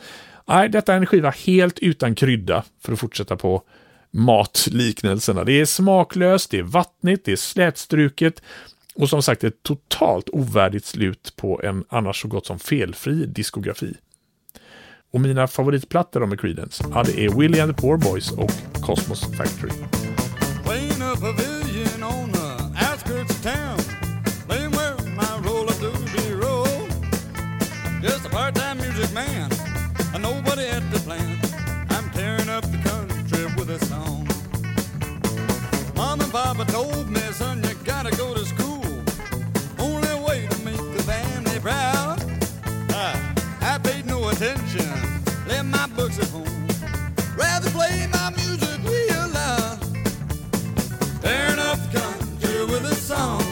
Nej, 0.47 0.69
detta 0.69 0.93
är 0.93 0.97
en 0.97 1.06
skiva 1.06 1.29
helt 1.29 1.79
utan 1.79 2.15
krydda, 2.15 2.63
för 2.82 2.93
att 2.93 2.99
fortsätta 2.99 3.36
på 3.36 3.63
matliknelserna. 4.12 5.43
Det 5.43 5.62
är 5.62 5.65
smaklöst, 5.65 6.51
det 6.51 6.60
är 6.60 6.63
vattnigt, 6.63 7.25
det 7.25 7.32
är 7.32 7.36
slätstruket 7.36 8.41
och 8.95 9.10
som 9.10 9.23
sagt 9.23 9.43
ett 9.43 9.63
totalt 9.63 10.29
ovärdigt 10.29 10.86
slut 10.86 11.34
på 11.36 11.62
en 11.63 11.84
annars 11.89 12.21
så 12.21 12.27
gott 12.27 12.45
som 12.45 12.60
felfri 12.60 13.25
diskografi. 13.25 13.93
Och 15.13 15.21
mina 15.21 15.47
favoritplattor 15.47 16.25
med 16.25 16.39
Creedence, 16.39 16.84
ja, 16.93 17.03
det 17.03 17.25
är 17.25 17.29
Willie 17.29 17.62
and 17.62 17.75
the 17.75 17.82
Poor 17.82 17.97
Boys 17.97 18.32
och 18.32 18.51
Cosmos 18.82 19.21
Factory. 19.38 19.71
Papa 36.33 36.65
told 36.65 37.11
me, 37.11 37.19
son, 37.31 37.61
you 37.61 37.75
gotta 37.85 38.09
go 38.17 38.33
to 38.33 38.43
school. 38.43 38.83
Only 39.77 40.19
way 40.25 40.47
to 40.47 40.65
make 40.65 40.77
the 40.97 41.03
family 41.03 41.59
proud. 41.59 42.23
Uh, 42.91 43.33
I 43.61 43.77
paid 43.77 44.07
no 44.07 44.29
attention, 44.29 44.89
left 45.47 45.65
my 45.65 45.85
books 45.95 46.17
at 46.17 46.27
home. 46.29 46.67
Rather 47.37 47.69
play 47.69 48.07
my 48.11 48.31
music 48.31 48.79
real 48.83 49.27
loud. 49.29 49.77
Fair 51.21 51.53
enough, 51.53 51.93
country 51.93 52.65
with 52.65 52.83
a 52.85 52.95
song. 52.95 53.42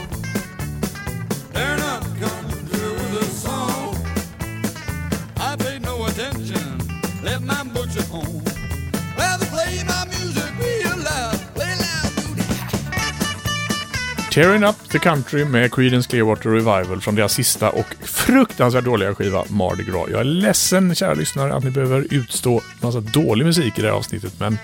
Tearing 14.33 14.63
Up 14.63 14.89
the 14.91 14.99
Country 14.99 15.45
med 15.45 15.73
Creedence 15.73 16.09
Clearwater 16.09 16.49
Revival 16.49 17.01
från 17.01 17.15
deras 17.15 17.33
sista 17.33 17.69
och 17.69 17.95
fruktansvärt 18.01 18.85
dåliga 18.85 19.15
skiva 19.15 19.45
Mardi 19.49 19.83
Gras. 19.83 20.09
Jag 20.11 20.19
är 20.19 20.23
ledsen, 20.23 20.95
kära 20.95 21.13
lyssnare, 21.13 21.53
att 21.53 21.63
ni 21.63 21.71
behöver 21.71 22.13
utstå 22.13 22.61
massa 22.81 22.99
dålig 22.99 23.45
musik 23.45 23.79
i 23.79 23.81
det 23.81 23.87
här 23.87 23.95
avsnittet, 23.95 24.39
men 24.39 24.57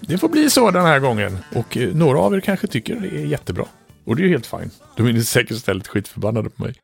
det 0.00 0.18
får 0.18 0.28
bli 0.28 0.50
så 0.50 0.70
den 0.70 0.84
här 0.84 0.98
gången. 0.98 1.38
Och 1.54 1.76
eh, 1.76 1.94
några 1.94 2.18
av 2.18 2.34
er 2.34 2.40
kanske 2.40 2.66
tycker 2.66 2.94
det 2.94 3.08
är 3.08 3.26
jättebra. 3.26 3.64
Och 4.04 4.16
det 4.16 4.22
är 4.22 4.24
ju 4.24 4.30
helt 4.30 4.46
fint. 4.46 4.72
Då 4.96 5.04
är 5.04 5.12
ni 5.12 5.24
säkert 5.24 5.50
istället 5.50 5.88
skitförbannade 5.88 6.50
på 6.50 6.62
mig. 6.62 6.74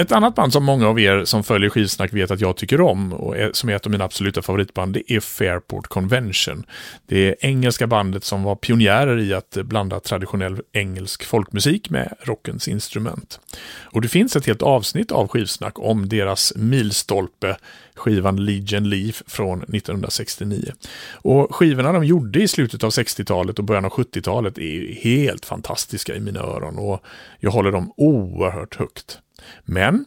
Ett 0.00 0.12
annat 0.12 0.34
band 0.34 0.52
som 0.52 0.64
många 0.64 0.88
av 0.88 1.00
er 1.00 1.24
som 1.24 1.44
följer 1.44 1.70
skivsnack 1.70 2.12
vet 2.12 2.30
att 2.30 2.40
jag 2.40 2.56
tycker 2.56 2.80
om 2.80 3.12
och 3.12 3.36
är, 3.36 3.50
som 3.52 3.68
är 3.68 3.74
ett 3.74 3.86
av 3.86 3.92
mina 3.92 4.04
absoluta 4.04 4.42
favoritband, 4.42 4.94
det 4.94 5.12
är 5.12 5.20
Fairport 5.20 5.86
Convention. 5.86 6.66
Det 7.06 7.28
är 7.28 7.36
engelska 7.40 7.86
bandet 7.86 8.24
som 8.24 8.42
var 8.42 8.56
pionjärer 8.56 9.18
i 9.18 9.34
att 9.34 9.50
blanda 9.50 10.00
traditionell 10.00 10.60
engelsk 10.72 11.24
folkmusik 11.24 11.90
med 11.90 12.14
rockens 12.22 12.68
instrument. 12.68 13.40
Och 13.82 14.00
det 14.00 14.08
finns 14.08 14.36
ett 14.36 14.46
helt 14.46 14.62
avsnitt 14.62 15.12
av 15.12 15.28
skivsnack 15.28 15.78
om 15.78 16.08
deras 16.08 16.52
milstolpe, 16.56 17.56
skivan 17.94 18.44
Legion 18.44 18.90
Leaf 18.90 19.22
från 19.26 19.62
1969. 19.62 20.72
Och 21.12 21.54
skivorna 21.54 21.92
de 21.92 22.04
gjorde 22.04 22.42
i 22.42 22.48
slutet 22.48 22.84
av 22.84 22.90
60-talet 22.90 23.58
och 23.58 23.64
början 23.64 23.84
av 23.84 23.92
70-talet 23.92 24.58
är 24.58 24.94
helt 24.94 25.46
fantastiska 25.46 26.14
i 26.14 26.20
mina 26.20 26.40
öron 26.40 26.78
och 26.78 27.04
jag 27.40 27.50
håller 27.50 27.72
dem 27.72 27.92
oerhört 27.96 28.76
högt. 28.76 29.20
Men 29.64 30.04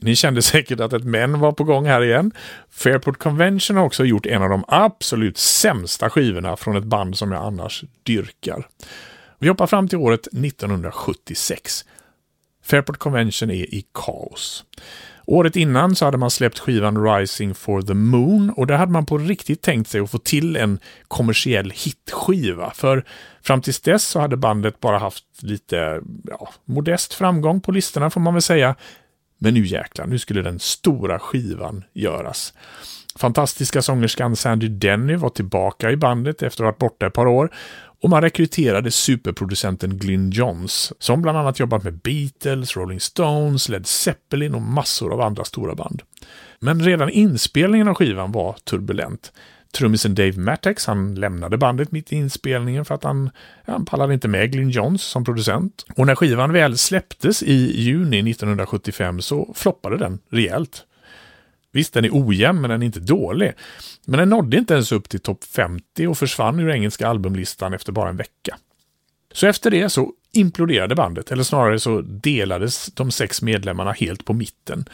ni 0.00 0.16
kände 0.16 0.42
säkert 0.42 0.80
att 0.80 0.92
ett 0.92 1.04
men 1.04 1.40
var 1.40 1.52
på 1.52 1.64
gång 1.64 1.86
här 1.86 2.04
igen. 2.04 2.32
Fairport 2.70 3.18
Convention 3.18 3.76
har 3.76 3.84
också 3.84 4.04
gjort 4.04 4.26
en 4.26 4.42
av 4.42 4.48
de 4.48 4.64
absolut 4.68 5.38
sämsta 5.38 6.10
skivorna 6.10 6.56
från 6.56 6.76
ett 6.76 6.84
band 6.84 7.18
som 7.18 7.32
jag 7.32 7.42
annars 7.42 7.84
dyrkar. 8.02 8.68
Vi 9.38 9.48
hoppar 9.48 9.66
fram 9.66 9.88
till 9.88 9.98
året 9.98 10.26
1976. 10.26 11.84
Fairport 12.64 12.98
Convention 12.98 13.50
är 13.50 13.74
i 13.74 13.84
kaos. 13.94 14.64
Året 15.26 15.56
innan 15.56 15.96
så 15.96 16.04
hade 16.04 16.16
man 16.16 16.30
släppt 16.30 16.58
skivan 16.58 17.04
Rising 17.04 17.54
for 17.54 17.82
the 17.82 17.94
Moon 17.94 18.50
och 18.50 18.66
där 18.66 18.76
hade 18.76 18.92
man 18.92 19.06
på 19.06 19.18
riktigt 19.18 19.62
tänkt 19.62 19.90
sig 19.90 20.00
att 20.00 20.10
få 20.10 20.18
till 20.18 20.56
en 20.56 20.78
kommersiell 21.08 21.70
hitskiva. 21.70 22.70
För 22.70 23.04
fram 23.42 23.60
tills 23.60 23.80
dess 23.80 24.04
så 24.04 24.20
hade 24.20 24.36
bandet 24.36 24.80
bara 24.80 24.98
haft 24.98 25.24
lite 25.42 26.00
ja, 26.24 26.48
modest 26.64 27.14
framgång 27.14 27.60
på 27.60 27.72
listorna 27.72 28.10
får 28.10 28.20
man 28.20 28.34
väl 28.34 28.42
säga. 28.42 28.74
Men 29.38 29.54
nu 29.54 29.66
jäklar, 29.66 30.06
nu 30.06 30.18
skulle 30.18 30.42
den 30.42 30.58
stora 30.58 31.18
skivan 31.18 31.84
göras. 31.92 32.52
Fantastiska 33.16 33.82
sångerskan 33.82 34.36
Sandy 34.36 34.68
Denny 34.68 35.16
var 35.16 35.28
tillbaka 35.28 35.90
i 35.90 35.96
bandet 35.96 36.42
efter 36.42 36.64
att 36.64 36.66
ha 36.66 36.70
varit 36.70 36.78
borta 36.78 37.06
ett 37.06 37.12
par 37.12 37.26
år 37.26 37.50
och 38.04 38.10
man 38.10 38.22
rekryterade 38.22 38.90
superproducenten 38.90 39.98
Glyn 39.98 40.30
Johns 40.30 40.92
som 40.98 41.22
bland 41.22 41.38
annat 41.38 41.60
jobbat 41.60 41.84
med 41.84 41.98
Beatles, 41.98 42.76
Rolling 42.76 43.00
Stones, 43.00 43.68
Led 43.68 43.86
Zeppelin 43.86 44.54
och 44.54 44.62
massor 44.62 45.12
av 45.12 45.20
andra 45.20 45.44
stora 45.44 45.74
band. 45.74 46.02
Men 46.60 46.82
redan 46.82 47.10
inspelningen 47.10 47.88
av 47.88 47.94
skivan 47.94 48.32
var 48.32 48.56
turbulent. 48.64 49.32
Trummisen 49.72 50.14
Dave 50.14 50.32
Mattex, 50.32 50.86
han 50.86 51.14
lämnade 51.14 51.58
bandet 51.58 51.92
mitt 51.92 52.12
i 52.12 52.16
inspelningen 52.16 52.84
för 52.84 52.94
att 52.94 53.04
han, 53.04 53.30
han 53.66 53.84
pallade 53.84 54.14
inte 54.14 54.28
med 54.28 54.52
Glyn 54.52 54.70
Johns 54.70 55.02
som 55.02 55.24
producent. 55.24 55.86
Och 55.96 56.06
när 56.06 56.14
skivan 56.14 56.52
väl 56.52 56.78
släpptes 56.78 57.42
i 57.42 57.82
juni 57.82 58.30
1975 58.30 59.20
så 59.20 59.52
floppade 59.56 59.96
den 59.96 60.18
rejält. 60.30 60.84
Visst, 61.74 61.92
den 61.92 62.04
är 62.04 62.10
ojämn, 62.12 62.60
men 62.60 62.70
den 62.70 62.82
är 62.82 62.86
inte 62.86 63.00
dålig. 63.00 63.52
Men 64.06 64.18
den 64.18 64.28
nådde 64.28 64.56
inte 64.56 64.74
ens 64.74 64.92
upp 64.92 65.08
till 65.08 65.20
topp 65.20 65.44
50 65.44 66.06
och 66.06 66.18
försvann 66.18 66.60
ur 66.60 66.70
engelska 66.70 67.08
albumlistan 67.08 67.74
efter 67.74 67.92
bara 67.92 68.08
en 68.08 68.16
vecka. 68.16 68.58
Så 69.32 69.46
efter 69.46 69.70
det 69.70 69.90
så 69.90 70.12
imploderade 70.32 70.94
bandet, 70.94 71.32
eller 71.32 71.42
snarare 71.42 71.78
så 71.80 72.00
delades 72.00 72.86
de 72.86 73.10
sex 73.10 73.42
medlemmarna 73.42 73.92
helt 73.92 74.24
på 74.24 74.32
mitten. 74.32 74.84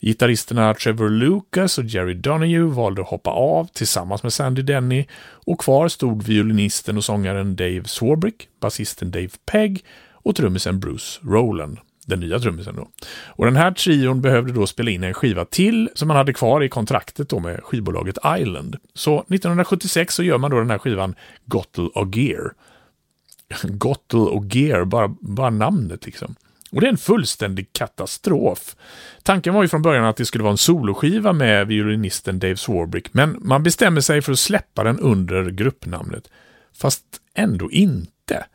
Gitarristerna 0.00 0.74
Trevor 0.74 1.10
Lucas 1.10 1.78
och 1.78 1.84
Jerry 1.84 2.14
Donahue 2.14 2.74
valde 2.74 3.02
att 3.02 3.08
hoppa 3.08 3.30
av 3.30 3.68
tillsammans 3.72 4.22
med 4.22 4.32
Sandy 4.32 4.62
Denny 4.62 5.06
och 5.46 5.60
kvar 5.60 5.88
stod 5.88 6.22
violinisten 6.22 6.96
och 6.96 7.04
sångaren 7.04 7.56
Dave 7.56 7.84
Swarbrick, 7.84 8.48
basisten 8.60 9.10
Dave 9.10 9.30
Pegg 9.46 9.84
och 10.12 10.36
trummisen 10.36 10.80
Bruce 10.80 11.20
Rowland 11.22 11.78
den 12.06 12.20
nya 12.20 12.38
trummisen 12.38 12.76
då. 12.76 12.88
Och 13.26 13.44
den 13.44 13.56
här 13.56 13.70
trion 13.70 14.20
behövde 14.20 14.52
då 14.52 14.66
spela 14.66 14.90
in 14.90 15.04
en 15.04 15.14
skiva 15.14 15.44
till 15.44 15.90
som 15.94 16.08
man 16.08 16.16
hade 16.16 16.32
kvar 16.32 16.62
i 16.62 16.68
kontraktet 16.68 17.28
då 17.28 17.38
med 17.38 17.60
skivbolaget 17.62 18.18
Island. 18.38 18.76
Så 18.94 19.20
1976 19.20 20.14
så 20.14 20.22
gör 20.22 20.38
man 20.38 20.50
då 20.50 20.58
den 20.58 20.70
här 20.70 20.78
skivan 20.78 21.14
Gottel 21.44 21.88
och 21.88 22.16
Gear. 22.16 22.52
Gottel 23.62 24.20
och 24.20 24.44
Gear, 24.54 24.84
bara, 24.84 25.08
bara 25.20 25.50
namnet 25.50 26.06
liksom. 26.06 26.34
Och 26.72 26.80
det 26.80 26.86
är 26.86 26.90
en 26.90 26.98
fullständig 26.98 27.72
katastrof. 27.72 28.76
Tanken 29.22 29.54
var 29.54 29.62
ju 29.62 29.68
från 29.68 29.82
början 29.82 30.04
att 30.04 30.16
det 30.16 30.24
skulle 30.24 30.44
vara 30.44 30.52
en 30.52 30.58
soloskiva 30.58 31.32
med 31.32 31.66
violinisten 31.66 32.38
Dave 32.38 32.56
Swarbrick, 32.56 33.14
men 33.14 33.38
man 33.40 33.62
bestämmer 33.62 34.00
sig 34.00 34.22
för 34.22 34.32
att 34.32 34.38
släppa 34.38 34.84
den 34.84 35.00
under 35.00 35.50
gruppnamnet. 35.50 36.30
Fast 36.78 37.04
ändå 37.34 37.70
inte. 37.70 38.46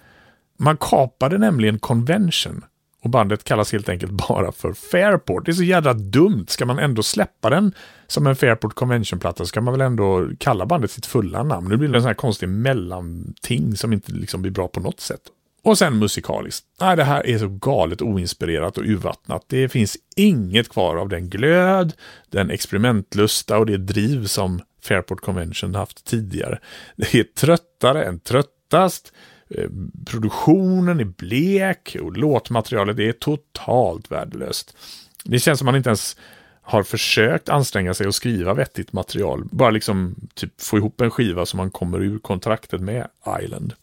Man 0.57 0.77
kapade 0.77 1.37
nämligen 1.37 1.79
Convention 1.79 2.65
och 3.03 3.09
bandet 3.09 3.43
kallas 3.43 3.71
helt 3.71 3.89
enkelt 3.89 4.11
bara 4.11 4.51
för 4.51 4.73
Fairport. 4.73 5.45
Det 5.45 5.51
är 5.51 5.53
så 5.53 5.63
jävla 5.63 5.93
dumt. 5.93 6.45
Ska 6.47 6.65
man 6.65 6.79
ändå 6.79 7.03
släppa 7.03 7.49
den 7.49 7.73
som 8.07 8.27
en 8.27 8.35
Fairport 8.35 8.75
Convention-platta 8.75 9.45
ska 9.45 9.61
man 9.61 9.73
väl 9.73 9.81
ändå 9.81 10.29
kalla 10.37 10.65
bandet 10.65 10.91
sitt 10.91 11.05
fulla 11.05 11.43
namn. 11.43 11.69
Nu 11.69 11.77
blir 11.77 11.89
det 11.89 11.97
en 11.97 12.01
sån 12.01 12.07
här 12.07 12.13
konstig 12.13 12.49
mellanting 12.49 13.75
som 13.75 13.93
inte 13.93 14.11
liksom 14.11 14.41
blir 14.41 14.51
bra 14.51 14.67
på 14.67 14.79
något 14.79 14.99
sätt. 14.99 15.21
Och 15.63 15.77
sen 15.77 15.99
musikaliskt. 15.99 16.65
Nej, 16.79 16.95
det 16.95 17.03
här 17.03 17.27
är 17.27 17.37
så 17.37 17.47
galet 17.47 18.01
oinspirerat 18.01 18.77
och 18.77 18.83
urvattnat. 18.83 19.45
Det 19.47 19.69
finns 19.69 19.97
inget 20.15 20.69
kvar 20.69 20.95
av 20.95 21.09
den 21.09 21.29
glöd, 21.29 21.93
den 22.29 22.49
experimentlusta 22.49 23.57
och 23.57 23.65
det 23.65 23.77
driv 23.77 24.25
som 24.25 24.61
Fairport 24.83 25.21
Convention 25.21 25.75
haft 25.75 26.05
tidigare. 26.05 26.59
Det 26.95 27.15
är 27.15 27.23
tröttare 27.23 28.03
än 28.03 28.19
tröttast. 28.19 29.13
Eh, 29.57 29.69
produktionen 30.05 30.99
är 30.99 31.05
blek 31.05 31.97
och 32.01 32.17
låtmaterialet 32.17 32.99
är 32.99 33.11
totalt 33.11 34.11
värdelöst. 34.11 34.77
Det 35.23 35.39
känns 35.39 35.59
som 35.59 35.65
man 35.65 35.75
inte 35.75 35.89
ens 35.89 36.17
har 36.61 36.83
försökt 36.83 37.49
anstränga 37.49 37.93
sig 37.93 38.07
att 38.07 38.15
skriva 38.15 38.53
vettigt 38.53 38.93
material. 38.93 39.43
Bara 39.51 39.69
liksom 39.69 40.15
typ 40.33 40.61
få 40.61 40.77
ihop 40.77 41.01
en 41.01 41.11
skiva 41.11 41.45
som 41.45 41.57
man 41.57 41.71
kommer 41.71 42.01
ur 42.01 42.19
kontraktet 42.19 42.81
med 42.81 43.07
Island. 43.43 43.73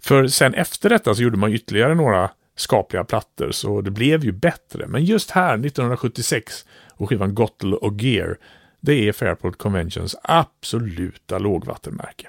För 0.00 0.26
sen 0.26 0.54
efter 0.54 0.88
detta 0.88 1.14
så 1.14 1.22
gjorde 1.22 1.36
man 1.36 1.52
ytterligare 1.52 1.94
några 1.94 2.30
skapliga 2.56 3.04
plattor 3.04 3.50
så 3.50 3.80
det 3.80 3.90
blev 3.90 4.24
ju 4.24 4.32
bättre. 4.32 4.86
Men 4.86 5.04
just 5.04 5.30
här 5.30 5.54
1976 5.54 6.66
och 6.90 7.08
skivan 7.08 7.34
Gottel 7.34 7.74
och 7.74 8.02
Gear 8.02 8.38
det 8.80 9.08
är 9.08 9.12
Fairport 9.12 9.58
Conventions 9.58 10.16
absoluta 10.22 11.38
lågvattenmärke. 11.38 12.28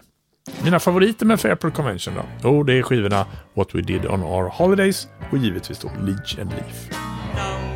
Mina 0.63 0.79
favoriter 0.79 1.25
med 1.25 1.39
Fairport 1.39 1.73
Convention 1.73 2.13
då? 2.15 2.23
Jo, 2.43 2.63
det 2.63 2.73
är 2.73 2.83
skivorna 2.83 3.25
What 3.53 3.75
We 3.75 3.81
Did 3.81 4.05
On 4.05 4.23
Our 4.23 4.49
Holidays 4.49 5.07
och 5.31 5.37
givetvis 5.37 5.79
då 5.79 5.91
Leech 6.01 6.39
and 6.39 6.51
Leaf. 6.51 6.89
No 7.35 7.73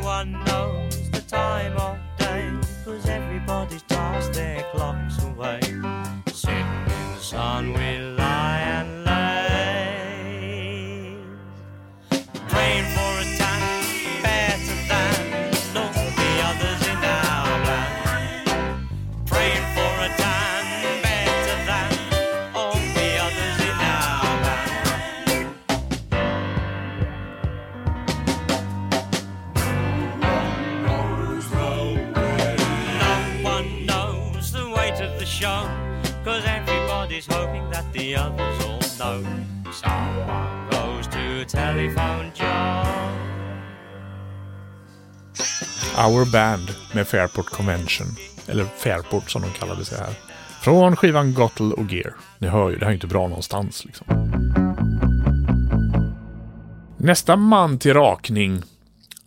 everybody's 37.18 37.26
hoping 37.26 37.70
that 37.70 37.92
the 37.92 38.16
others 38.16 38.64
all 38.64 38.80
know. 38.98 39.24
Someone 39.72 40.68
goes 40.70 41.06
to 41.06 41.44
telephone 41.44 42.32
Joe. 42.34 42.84
Our 45.96 46.32
Band 46.32 46.70
med 46.94 47.08
Fairport 47.08 47.46
Convention. 47.46 48.06
Eller 48.46 48.64
Fairport 48.64 49.30
som 49.30 49.42
de 49.42 49.50
kallade 49.50 49.84
sig 49.84 49.98
här. 49.98 50.14
Från 50.62 50.96
skivan 50.96 51.34
Gottle 51.34 51.66
och 51.66 51.92
Gear. 51.92 52.14
Ni 52.38 52.48
hör 52.48 52.70
ju, 52.70 52.76
det 52.76 52.84
här 52.84 52.90
är 52.90 52.94
inte 52.94 53.06
bra 53.06 53.28
någonstans 53.28 53.84
liksom. 53.84 54.06
Nästa 56.96 57.36
man 57.36 57.78
till 57.78 57.94
rakning. 57.94 58.62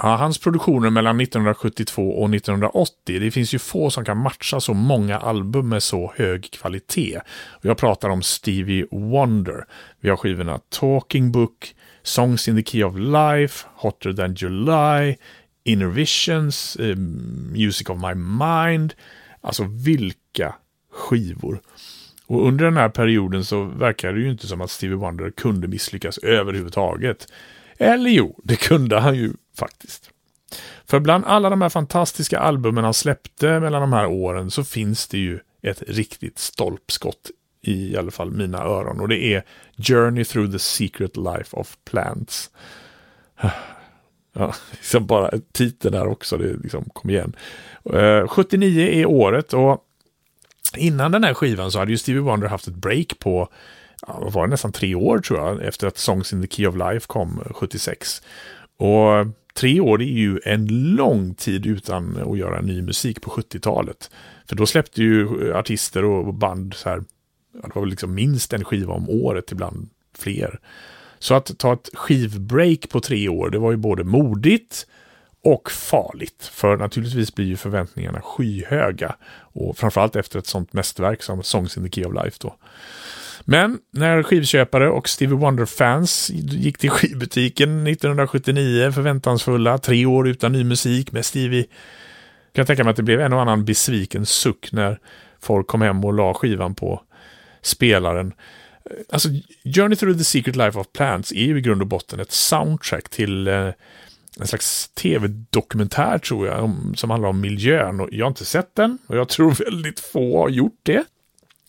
Ja, 0.03 0.15
hans 0.15 0.37
produktioner 0.37 0.89
mellan 0.89 1.21
1972 1.21 2.11
och 2.11 2.35
1980. 2.35 3.19
Det 3.19 3.31
finns 3.31 3.53
ju 3.53 3.59
få 3.59 3.89
som 3.89 4.05
kan 4.05 4.17
matcha 4.17 4.59
så 4.59 4.73
många 4.73 5.17
album 5.17 5.69
med 5.69 5.83
så 5.83 6.13
hög 6.15 6.51
kvalitet. 6.51 7.19
Jag 7.61 7.77
pratar 7.77 8.09
om 8.09 8.21
Stevie 8.21 8.85
Wonder. 8.91 9.65
Vi 9.99 10.09
har 10.09 10.17
skivorna 10.17 10.59
Talking 10.69 11.31
Book, 11.31 11.75
Songs 12.03 12.47
in 12.47 12.63
the 12.63 12.71
Key 12.71 12.83
of 12.83 12.95
Life, 12.97 13.67
Hotter 13.75 14.13
than 14.13 14.33
July, 14.33 15.15
Inner 15.63 15.87
Visions, 15.87 16.75
eh, 16.75 16.95
Music 17.51 17.89
of 17.89 17.97
My 17.97 18.13
Mind. 18.15 18.93
Alltså 19.41 19.63
vilka 19.63 20.55
skivor. 20.93 21.61
Och 22.27 22.47
under 22.47 22.65
den 22.65 22.77
här 22.77 22.89
perioden 22.89 23.45
så 23.45 23.63
verkar 23.63 24.13
det 24.13 24.19
ju 24.19 24.31
inte 24.31 24.47
som 24.47 24.61
att 24.61 24.71
Stevie 24.71 24.97
Wonder 24.97 25.31
kunde 25.31 25.67
misslyckas 25.67 26.17
överhuvudtaget. 26.17 27.27
Eller 27.77 28.09
jo, 28.09 28.39
det 28.43 28.55
kunde 28.55 28.99
han 28.99 29.15
ju 29.15 29.33
faktiskt. 29.57 30.09
För 30.85 30.99
bland 30.99 31.25
alla 31.25 31.49
de 31.49 31.61
här 31.61 31.69
fantastiska 31.69 32.39
albumen 32.39 32.83
han 32.83 32.93
släppte 32.93 33.59
mellan 33.59 33.81
de 33.81 33.93
här 33.93 34.07
åren 34.07 34.51
så 34.51 34.63
finns 34.63 35.07
det 35.07 35.17
ju 35.17 35.39
ett 35.61 35.83
riktigt 35.87 36.39
stolpskott 36.39 37.31
i, 37.61 37.91
i 37.91 37.97
alla 37.97 38.11
fall 38.11 38.31
mina 38.31 38.63
öron. 38.63 38.99
Och 38.99 39.07
det 39.07 39.33
är 39.33 39.43
Journey 39.77 40.25
through 40.25 40.51
the 40.51 40.59
secret 40.59 41.17
life 41.17 41.57
of 41.57 41.77
plants. 41.85 42.49
Ja, 44.33 44.55
liksom 44.71 45.05
bara 45.05 45.31
titeln 45.51 45.93
där 45.93 46.07
också, 46.07 46.37
det 46.37 46.53
liksom, 46.53 46.89
kom 46.93 47.09
igen. 47.09 47.35
Eh, 47.93 47.99
uh, 47.99 48.27
79 48.27 48.87
är 48.87 49.05
året 49.05 49.53
och 49.53 49.85
innan 50.77 51.11
den 51.11 51.23
här 51.23 51.33
skivan 51.33 51.71
så 51.71 51.79
hade 51.79 51.91
ju 51.91 51.97
Stevie 51.97 52.21
Wonder 52.21 52.47
haft 52.47 52.67
ett 52.67 52.75
break 52.75 53.19
på 53.19 53.49
ja, 54.07 54.29
var 54.29 54.47
det 54.47 54.51
nästan 54.51 54.71
tre 54.71 54.95
år 54.95 55.19
tror 55.19 55.39
jag, 55.39 55.63
efter 55.63 55.87
att 55.87 55.97
Songs 55.97 56.33
in 56.33 56.41
the 56.41 56.55
Key 56.55 56.67
of 56.67 56.75
Life 56.75 57.07
kom 57.07 57.41
eh, 57.45 57.53
76. 57.53 58.21
Och 58.77 59.27
tre 59.53 59.79
år 59.79 59.97
det 59.97 60.05
är 60.05 60.19
ju 60.19 60.39
en 60.45 60.67
lång 60.95 61.33
tid 61.33 61.65
utan 61.65 62.31
att 62.31 62.37
göra 62.37 62.61
ny 62.61 62.81
musik 62.81 63.21
på 63.21 63.29
70-talet. 63.29 64.11
För 64.45 64.55
då 64.55 64.65
släppte 64.65 65.01
ju 65.03 65.49
eh, 65.49 65.57
artister 65.57 66.05
och 66.05 66.33
band 66.33 66.73
så 66.73 66.89
här, 66.89 67.03
det 67.53 67.75
var 67.75 67.81
väl 67.81 67.89
liksom 67.89 68.13
minst 68.13 68.53
en 68.53 68.63
skiva 68.63 68.93
om 68.93 69.09
året, 69.09 69.51
ibland 69.51 69.89
fler. 70.17 70.59
Så 71.19 71.33
att 71.33 71.57
ta 71.57 71.73
ett 71.73 71.89
skivbreak 71.93 72.89
på 72.89 72.99
tre 72.99 73.29
år, 73.29 73.49
det 73.49 73.59
var 73.59 73.71
ju 73.71 73.77
både 73.77 74.03
modigt 74.03 74.87
och 75.43 75.71
farligt. 75.71 76.49
För 76.53 76.77
naturligtvis 76.77 77.35
blir 77.35 77.45
ju 77.45 77.57
förväntningarna 77.57 78.21
skyhöga. 78.21 79.15
Och 79.39 79.77
framförallt 79.77 80.15
efter 80.15 80.39
ett 80.39 80.47
sånt 80.47 80.73
mästerverk 80.73 81.23
som 81.23 81.43
Songs 81.43 81.77
in 81.77 81.83
the 81.83 81.89
Key 81.89 82.05
of 82.05 82.23
Life 82.23 82.37
då. 82.41 82.55
Men 83.45 83.79
när 83.91 84.23
skivköpare 84.23 84.89
och 84.89 85.09
Stevie 85.09 85.35
Wonder-fans 85.37 86.29
gick 86.33 86.77
till 86.77 86.89
skivbutiken 86.89 87.87
1979 87.87 88.91
förväntansfulla, 88.91 89.77
tre 89.77 90.05
år 90.05 90.27
utan 90.27 90.51
ny 90.51 90.63
musik 90.63 91.11
med 91.11 91.25
Stevie, 91.25 91.63
kan 91.63 92.61
jag 92.61 92.67
tänka 92.67 92.83
mig 92.83 92.91
att 92.91 92.97
det 92.97 93.03
blev 93.03 93.21
en 93.21 93.33
och 93.33 93.41
annan 93.41 93.65
besviken 93.65 94.25
suck 94.25 94.71
när 94.71 94.99
folk 95.41 95.67
kom 95.67 95.81
hem 95.81 96.05
och 96.05 96.13
la 96.13 96.33
skivan 96.33 96.75
på 96.75 97.01
spelaren. 97.61 98.33
Alltså, 99.11 99.29
Journey 99.75 99.95
through 99.95 100.17
the 100.17 100.23
secret 100.23 100.55
life 100.55 100.79
of 100.79 100.87
plants 100.93 101.31
är 101.31 101.45
ju 101.45 101.57
i 101.57 101.61
grund 101.61 101.81
och 101.81 101.87
botten 101.87 102.19
ett 102.19 102.31
soundtrack 102.31 103.09
till 103.09 103.47
eh, 103.47 103.69
en 104.39 104.47
slags 104.47 104.87
tv-dokumentär 104.87 106.17
tror 106.17 106.47
jag, 106.47 106.63
om, 106.63 106.93
som 106.95 107.09
handlar 107.09 107.29
om 107.29 107.41
miljön. 107.41 107.99
Och 107.99 108.09
jag 108.11 108.25
har 108.25 108.29
inte 108.29 108.45
sett 108.45 108.75
den 108.75 108.97
och 109.07 109.17
jag 109.17 109.29
tror 109.29 109.51
väldigt 109.65 109.99
få 109.99 110.41
har 110.41 110.49
gjort 110.49 110.79
det. 110.83 111.03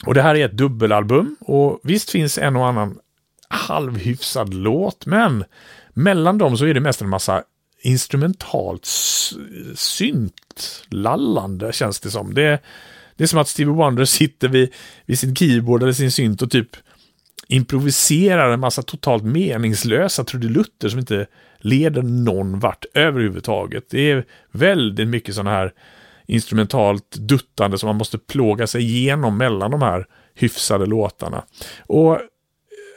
Och 0.06 0.14
det 0.14 0.22
här 0.22 0.34
är 0.34 0.44
ett 0.44 0.56
dubbelalbum 0.56 1.36
och 1.40 1.80
visst 1.82 2.10
finns 2.10 2.38
en 2.38 2.56
och 2.56 2.66
annan 2.66 2.98
halvhyfsad 3.48 4.54
låt, 4.54 5.06
men 5.06 5.44
mellan 5.92 6.38
dem 6.38 6.56
så 6.56 6.64
är 6.66 6.74
det 6.74 6.80
mest 6.80 7.02
en 7.02 7.08
massa 7.08 7.42
instrumentalt 7.82 8.88
syntlallande 9.74 11.72
känns 11.72 12.00
det 12.00 12.10
som. 12.10 12.34
Det, 12.34 12.62
det 13.16 13.24
är 13.24 13.28
som 13.28 13.38
att 13.38 13.48
Stevie 13.48 13.74
Wonder 13.74 14.04
sitter 14.04 14.48
vid, 14.48 14.72
vid 15.06 15.18
sin 15.18 15.36
keyboard 15.36 15.82
eller 15.82 15.92
sin 15.92 16.12
synt 16.12 16.42
och 16.42 16.50
typ 16.50 16.76
improviserar 17.48 18.52
en 18.52 18.60
massa 18.60 18.82
totalt 18.82 19.24
meningslösa 19.24 20.24
trudelutter 20.24 20.88
som 20.88 20.98
inte 20.98 21.26
leder 21.58 22.02
någon 22.02 22.58
vart 22.58 22.84
överhuvudtaget. 22.94 23.84
Det 23.90 24.10
är 24.10 24.24
väldigt 24.50 25.08
mycket 25.08 25.34
sådana 25.34 25.50
här 25.50 25.72
instrumentalt 26.26 27.16
duttande 27.16 27.78
som 27.78 27.86
man 27.86 27.96
måste 27.96 28.18
plåga 28.18 28.66
sig 28.66 28.82
igenom 28.82 29.36
mellan 29.36 29.70
de 29.70 29.82
här 29.82 30.06
hyfsade 30.34 30.86
låtarna. 30.86 31.44
Och 31.86 32.14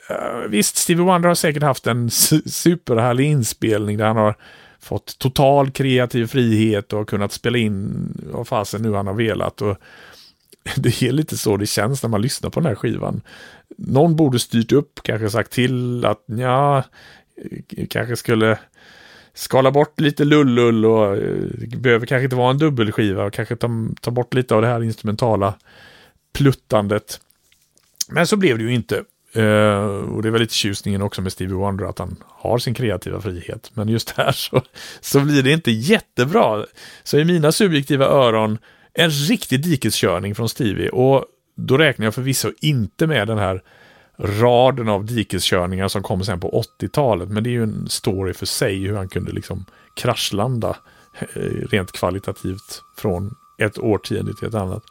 eh, 0.10 0.50
visst, 0.50 0.78
Stevie 0.78 1.06
Wonder 1.06 1.28
har 1.28 1.36
säkert 1.36 1.64
haft 1.64 1.88
en 1.88 2.10
superhärlig 2.46 3.26
inspelning 3.26 3.98
där 3.98 4.06
han 4.06 4.18
har 4.18 4.36
fått 4.80 5.20
total 5.20 5.72
kreativ 5.72 6.28
frihet 6.28 6.94
och 6.94 7.10
kunnat 7.10 7.32
spela 7.32 7.58
in 7.58 8.08
vad 8.34 8.48
fasen 8.48 8.82
nu 8.82 8.94
han 8.94 9.08
har 9.08 9.14
velat. 9.14 9.62
Och 9.62 9.78
det 10.76 11.02
är 11.02 11.12
lite 11.12 11.38
så 11.38 11.58
det 11.58 11.68
känns 11.68 12.04
när 12.04 12.10
man 12.10 12.22
lyssnar 12.22 12.50
på 12.50 12.60
den 12.60 12.68
här 12.68 12.76
skivan. 12.76 13.22
Någon 13.78 14.16
borde 14.16 14.40
styrt 14.40 14.72
upp, 14.72 15.00
kanske 15.04 15.30
sagt 15.30 15.52
till 15.52 16.06
att 16.06 16.24
ja, 16.26 16.84
kanske 17.90 18.16
skulle 18.16 18.60
skala 19.36 19.72
bort 19.72 20.00
lite 20.00 20.26
lullull 20.26 20.86
och 20.86 21.18
det 21.58 21.78
behöver 21.78 22.06
kanske 22.06 22.24
inte 22.24 22.36
vara 22.36 22.52
en 22.52 22.58
dubbelskiva 22.58 23.24
och 23.24 23.34
kanske 23.34 23.56
ta, 23.56 23.70
ta 24.02 24.12
bort 24.12 24.34
lite 24.34 24.56
av 24.56 24.62
det 24.62 24.68
här 24.68 24.84
instrumentala 24.84 25.54
pluttandet. 26.34 27.20
Men 28.10 28.28
så 28.28 28.38
blev 28.38 28.58
det 28.58 28.64
ju 28.64 28.74
inte. 28.74 29.04
Uh, 29.38 30.14
och 30.14 30.22
det 30.22 30.30
är 30.30 30.32
väl 30.32 30.42
lite 30.42 30.54
tjusningen 30.54 31.02
också 31.02 31.22
med 31.22 31.32
Stevie 31.32 31.56
Wonder 31.56 31.86
att 31.86 32.00
han 32.00 32.16
har 32.28 32.58
sin 32.58 32.74
kreativa 32.74 33.22
frihet. 33.22 33.72
Men 33.74 33.90
just 33.90 34.10
här 34.10 34.32
så, 34.36 34.62
så 35.02 35.20
blir 35.20 35.44
det 35.44 35.52
inte 35.52 35.72
jättebra. 35.72 36.66
Så 37.04 37.18
i 37.18 37.26
mina 37.26 37.52
subjektiva 37.52 38.06
öron 38.06 38.58
en 38.94 39.10
riktig 39.10 39.64
dikeskörning 39.64 40.36
från 40.36 40.50
Stevie. 40.50 40.90
Och 40.90 41.26
då 41.56 41.78
räknar 41.78 42.06
jag 42.06 42.16
förvisso 42.16 42.52
inte 42.62 43.08
med 43.08 43.28
den 43.28 43.38
här 43.38 43.62
raden 44.18 44.90
av 44.90 45.06
dikeskörningar 45.06 45.88
som 45.88 46.04
kom 46.04 46.24
sen 46.24 46.40
på 46.40 46.64
80-talet. 46.80 47.30
Men 47.30 47.44
det 47.44 47.50
är 47.50 47.52
ju 47.52 47.64
en 47.64 47.90
story 47.90 48.34
för 48.34 48.46
sig 48.46 48.80
hur 48.88 48.96
han 48.96 49.10
kunde 49.10 49.32
liksom 49.32 49.66
kraschlanda 49.94 50.78
eh, 51.20 51.42
rent 51.70 51.92
kvalitativt 51.92 52.84
från 52.98 53.36
ett 53.58 53.78
årtionde 53.78 54.34
till 54.34 54.48
ett 54.48 54.56
annat. 54.56 54.84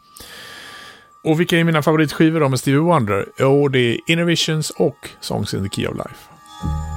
Och 1.25 1.41
vilka 1.41 1.59
är 1.59 1.65
mina 1.65 1.83
favoritskivor 1.83 2.41
då 2.41 2.49
med 2.49 2.61
Stevie 2.61 2.81
Wonder? 2.81 3.27
Jo, 3.39 3.69
det 3.69 3.79
är 3.79 3.99
Innovations 4.07 4.71
och 4.71 5.09
Songs 5.21 5.55
in 5.55 5.69
the 5.69 5.77
Key 5.77 5.87
of 5.87 5.97
Life. 5.97 6.94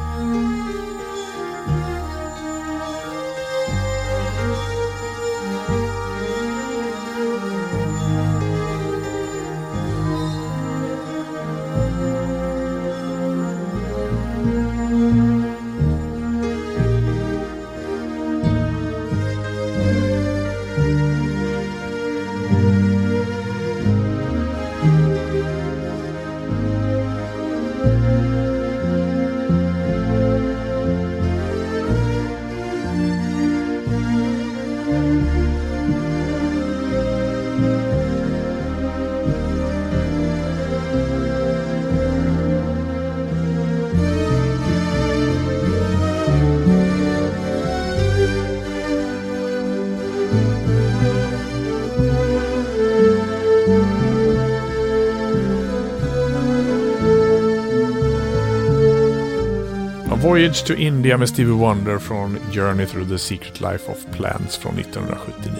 Voyage 60.47 60.65
to 60.65 60.73
India 60.73 61.17
med 61.17 61.29
Stevie 61.29 61.53
Wonder 61.53 61.99
från 61.99 62.37
Journey 62.51 62.85
through 62.85 63.09
the 63.09 63.17
Secret 63.17 63.61
Life 63.61 63.91
of 63.91 64.05
Plants 64.17 64.57
från 64.57 64.79
1979. 64.79 65.55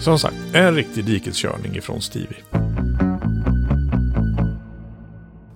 Som 0.00 0.18
sagt, 0.18 0.36
en 0.52 0.74
riktig 0.74 1.04
dikeskörning 1.04 1.76
ifrån 1.76 2.02
Stevie. 2.02 2.36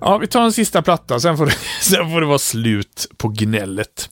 Ja, 0.01 0.19
vi 0.19 0.27
tar 0.27 0.43
en 0.43 0.53
sista 0.53 0.83
platta, 0.83 1.21
sen 1.21 1.37
får 1.37 1.47
det, 1.47 1.53
sen 1.83 2.11
får 2.11 2.21
det 2.21 2.27
vara 2.27 2.39
slut 2.39 3.07
på 3.17 3.29
gnället. 3.29 4.11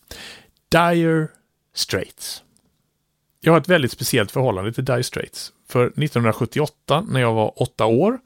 Dire 0.70 1.28
Straits. 1.74 2.42
Jag 3.40 3.52
har 3.52 3.60
ett 3.60 3.68
väldigt 3.68 3.92
speciellt 3.92 4.30
förhållande 4.30 4.72
till 4.72 4.84
Dire 4.84 5.02
Straits. 5.02 5.52
För 5.68 5.86
1978, 5.86 7.04
när 7.08 7.20
jag 7.20 7.34
var 7.34 7.62
åtta 7.62 7.86
år, 7.86 8.18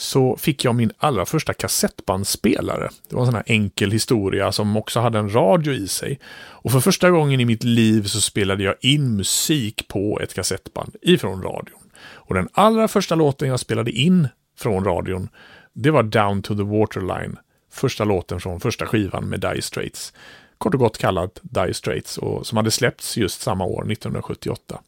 så 0.00 0.36
fick 0.36 0.64
jag 0.64 0.74
min 0.74 0.92
allra 0.98 1.26
första 1.26 1.54
kassettbandspelare. 1.54 2.90
Det 3.08 3.14
var 3.14 3.22
en 3.22 3.26
sån 3.26 3.34
här 3.34 3.44
enkel 3.46 3.90
historia 3.90 4.52
som 4.52 4.76
också 4.76 5.00
hade 5.00 5.18
en 5.18 5.34
radio 5.34 5.72
i 5.72 5.88
sig. 5.88 6.20
Och 6.34 6.72
för 6.72 6.80
första 6.80 7.10
gången 7.10 7.40
i 7.40 7.44
mitt 7.44 7.64
liv 7.64 8.02
så 8.02 8.20
spelade 8.20 8.62
jag 8.62 8.74
in 8.80 9.16
musik 9.16 9.88
på 9.88 10.20
ett 10.20 10.34
kassettband 10.34 10.96
ifrån 11.02 11.42
radion. 11.42 11.78
Och 12.02 12.34
den 12.34 12.48
allra 12.52 12.88
första 12.88 13.14
låten 13.14 13.48
jag 13.48 13.60
spelade 13.60 13.90
in 13.90 14.28
från 14.58 14.84
radion, 14.84 15.28
det 15.72 15.90
var 15.90 16.02
Down 16.02 16.42
to 16.42 16.56
the 16.56 16.62
Waterline. 16.62 17.36
Första 17.72 18.04
låten 18.04 18.40
från 18.40 18.60
första 18.60 18.86
skivan 18.86 19.28
med 19.28 19.40
Dire 19.40 19.62
Straits. 19.62 20.12
Kort 20.58 20.74
och 20.74 20.80
gott 20.80 20.98
kallad 20.98 21.30
Dire 21.42 21.74
Straits 21.74 22.18
och 22.18 22.46
som 22.46 22.56
hade 22.56 22.70
släppts 22.70 23.16
just 23.16 23.40
samma 23.40 23.64
år, 23.64 23.92
1978. 23.92 24.80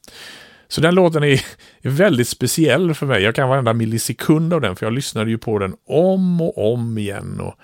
Så 0.73 0.81
den 0.81 0.95
låten 0.95 1.23
är, 1.23 1.45
är 1.83 1.91
väldigt 1.91 2.29
speciell 2.29 2.95
för 2.95 3.07
mig. 3.07 3.23
Jag 3.23 3.35
kan 3.35 3.49
varenda 3.49 3.73
millisekund 3.73 4.55
av 4.55 4.61
den, 4.61 4.77
för 4.77 4.87
jag 4.87 4.93
lyssnade 4.93 5.31
ju 5.31 5.39
på 5.39 5.59
den 5.59 5.75
om 5.87 6.41
och 6.41 6.73
om 6.73 6.99
igen. 6.99 7.41
Och 7.41 7.55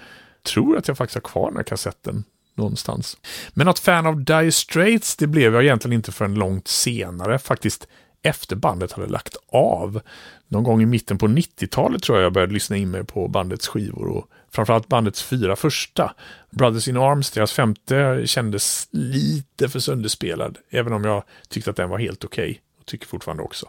tror 0.53 0.77
att 0.77 0.89
jag 0.89 0.97
faktiskt 0.97 1.15
har 1.15 1.31
kvar 1.31 1.47
den 1.47 1.57
här 1.57 1.65
kassetten 1.65 2.25
någonstans. 2.55 3.17
Men 3.55 3.67
något 3.67 3.79
fan 3.79 4.07
av 4.07 4.25
Dire 4.25 4.53
Straits, 4.53 5.17
det 5.17 5.27
blev 5.27 5.55
jag 5.55 5.65
egentligen 5.65 5.93
inte 5.93 6.13
förrän 6.13 6.35
långt 6.35 6.69
senare. 6.69 7.39
Faktiskt 7.39 7.89
efter 8.23 8.57
bandet 8.57 8.93
hade 8.93 9.09
lagt 9.09 9.37
av. 9.53 10.01
Någon 10.49 10.65
gång 10.65 10.83
i 10.83 10.87
mitten 10.87 11.19
på 11.19 11.27
90-talet 11.27 12.03
tror 12.03 12.19
jag 12.19 12.25
jag 12.25 12.33
började 12.33 12.53
lyssna 12.53 12.77
in 12.77 12.91
mig 12.91 13.05
på 13.05 13.29
bandets 13.29 13.69
skivor 13.69 14.09
och 14.09 14.29
framförallt 14.53 14.89
bandets 14.89 15.23
fyra 15.23 15.57
första. 15.57 16.15
Brothers 16.51 16.89
in 16.89 16.97
Arms, 16.97 17.31
deras 17.31 17.53
femte, 17.53 18.23
kändes 18.27 18.89
lite 18.91 19.69
för 19.69 19.81
sönderspelad, 19.81 20.59
även 20.71 20.93
om 20.93 21.05
jag 21.05 21.25
tyckte 21.49 21.71
att 21.71 21.77
den 21.77 21.91
var 21.91 21.99
helt 21.99 22.25
okej. 22.25 22.51
Okay 22.51 22.59
tycker 22.89 23.07
fortfarande 23.07 23.43
också. 23.43 23.69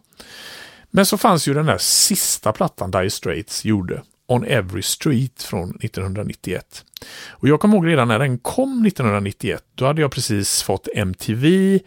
Men 0.92 1.06
så 1.06 1.18
fanns 1.18 1.48
ju 1.48 1.54
den 1.54 1.66
där 1.66 1.78
sista 1.78 2.52
plattan 2.52 2.92
Dire 2.92 3.10
Straits 3.10 3.66
gjorde, 3.66 4.04
On 4.28 4.46
Every 4.46 4.82
Street 4.82 5.44
från 5.44 5.70
1991. 5.70 6.86
Och 7.30 7.48
jag 7.48 7.60
kommer 7.60 7.76
ihåg 7.76 7.88
redan 7.88 8.08
när 8.08 8.20
den 8.20 8.38
kom 8.38 8.86
1991, 8.86 9.64
då 9.76 9.86
hade 9.86 10.02
jag 10.02 10.12
precis 10.12 10.64
fått 10.64 10.88
MTV, 10.96 11.80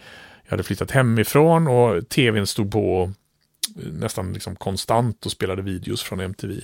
jag 0.45 0.51
hade 0.51 0.63
flyttat 0.63 0.91
hemifrån 0.91 1.67
och 1.69 2.09
tvn 2.09 2.47
stod 2.47 2.73
på 2.73 3.13
eh, 3.77 3.93
nästan 3.93 4.33
liksom 4.33 4.57
konstant 4.57 5.27
och 5.27 5.33
spelade 5.33 5.63
videos 5.63 6.03
från 6.03 6.21
MTV. 6.21 6.61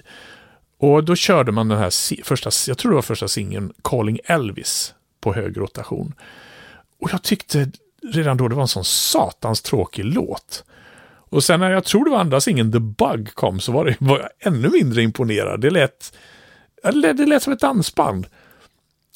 Och 0.79 1.05
då 1.05 1.17
körde 1.17 1.53
man 1.53 1.69
den 1.69 1.79
här 1.79 2.23
första, 2.25 2.51
jag 2.69 2.79
tror 2.79 2.91
det 2.91 2.95
var 2.95 3.03
första 3.03 3.29
singeln, 3.29 3.73
Calling 3.85 4.19
Elvis, 4.25 4.95
på 5.21 5.35
hög 5.35 5.57
rotation. 5.57 6.15
Och 7.01 7.13
jag 7.13 7.23
tyckte 7.23 7.71
redan 8.03 8.37
då 8.37 8.49
det 8.49 8.55
var 8.55 8.63
en 8.63 8.69
sån 8.69 8.85
satans 8.85 9.63
tråkig 9.63 10.05
låt. 10.05 10.65
Och 11.31 11.45
sen 11.45 11.61
när 11.61 11.71
jag 11.71 11.85
tror 11.85 12.05
det 12.05 12.11
var 12.11 12.19
andra 12.19 12.41
singeln 12.41 12.73
The 12.73 12.79
Bug 12.79 13.35
kom 13.35 13.61
så 13.61 13.73
var, 13.73 13.85
det, 13.85 13.97
var 13.99 14.19
jag 14.19 14.53
ännu 14.53 14.69
mindre 14.69 15.03
imponerad. 15.03 15.61
Det 15.61 15.71
lät, 15.71 16.17
det 16.93 17.27
lät 17.27 17.43
som 17.43 17.53
ett 17.53 17.61
dansband. 17.61 18.27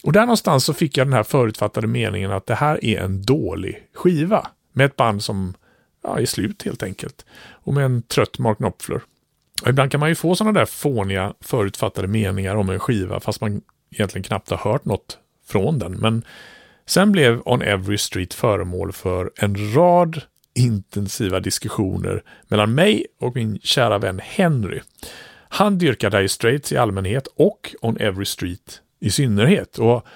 Och 0.04 0.12
där 0.12 0.20
någonstans 0.20 0.64
så 0.64 0.74
fick 0.74 0.96
jag 0.96 1.06
den 1.06 1.12
här 1.12 1.22
förutfattade 1.22 1.86
meningen 1.86 2.32
att 2.32 2.46
det 2.46 2.54
här 2.54 2.84
är 2.84 3.00
en 3.00 3.22
dålig 3.22 3.86
skiva. 3.94 4.46
Med 4.72 4.86
ett 4.86 4.96
band 4.96 5.22
som 5.22 5.54
ja, 6.02 6.20
är 6.20 6.26
slut 6.26 6.62
helt 6.62 6.82
enkelt. 6.82 7.24
Och 7.50 7.74
med 7.74 7.84
en 7.84 8.02
trött 8.02 8.38
Mark 8.38 8.56
Knopfler. 8.56 9.02
Och 9.62 9.68
ibland 9.68 9.90
kan 9.90 10.00
man 10.00 10.08
ju 10.08 10.14
få 10.14 10.34
sådana 10.34 10.58
där 10.58 10.66
fåniga 10.66 11.34
förutfattade 11.40 12.08
meningar 12.08 12.56
om 12.56 12.70
en 12.70 12.80
skiva 12.80 13.20
fast 13.20 13.40
man 13.40 13.62
egentligen 13.90 14.22
knappt 14.22 14.50
har 14.50 14.56
hört 14.56 14.84
något 14.84 15.18
från 15.46 15.78
den. 15.78 15.92
Men 15.92 16.24
Sen 16.86 17.12
blev 17.12 17.42
On 17.44 17.62
Every 17.62 17.98
Street 17.98 18.34
föremål 18.34 18.92
för 18.92 19.30
en 19.36 19.74
rad 19.74 20.22
intensiva 20.54 21.40
diskussioner 21.40 22.22
mellan 22.48 22.74
mig 22.74 23.06
och 23.20 23.36
min 23.36 23.58
kära 23.62 23.98
vän 23.98 24.20
Henry. 24.24 24.80
Han 25.48 25.78
dyrkar 25.78 26.10
Dire 26.10 26.28
Straits 26.28 26.72
i 26.72 26.76
allmänhet 26.76 27.26
och 27.26 27.74
On 27.80 27.96
Every 27.96 28.24
Street 28.24 28.80
i 29.00 29.10
synnerhet. 29.10 29.78
Och 29.78 30.06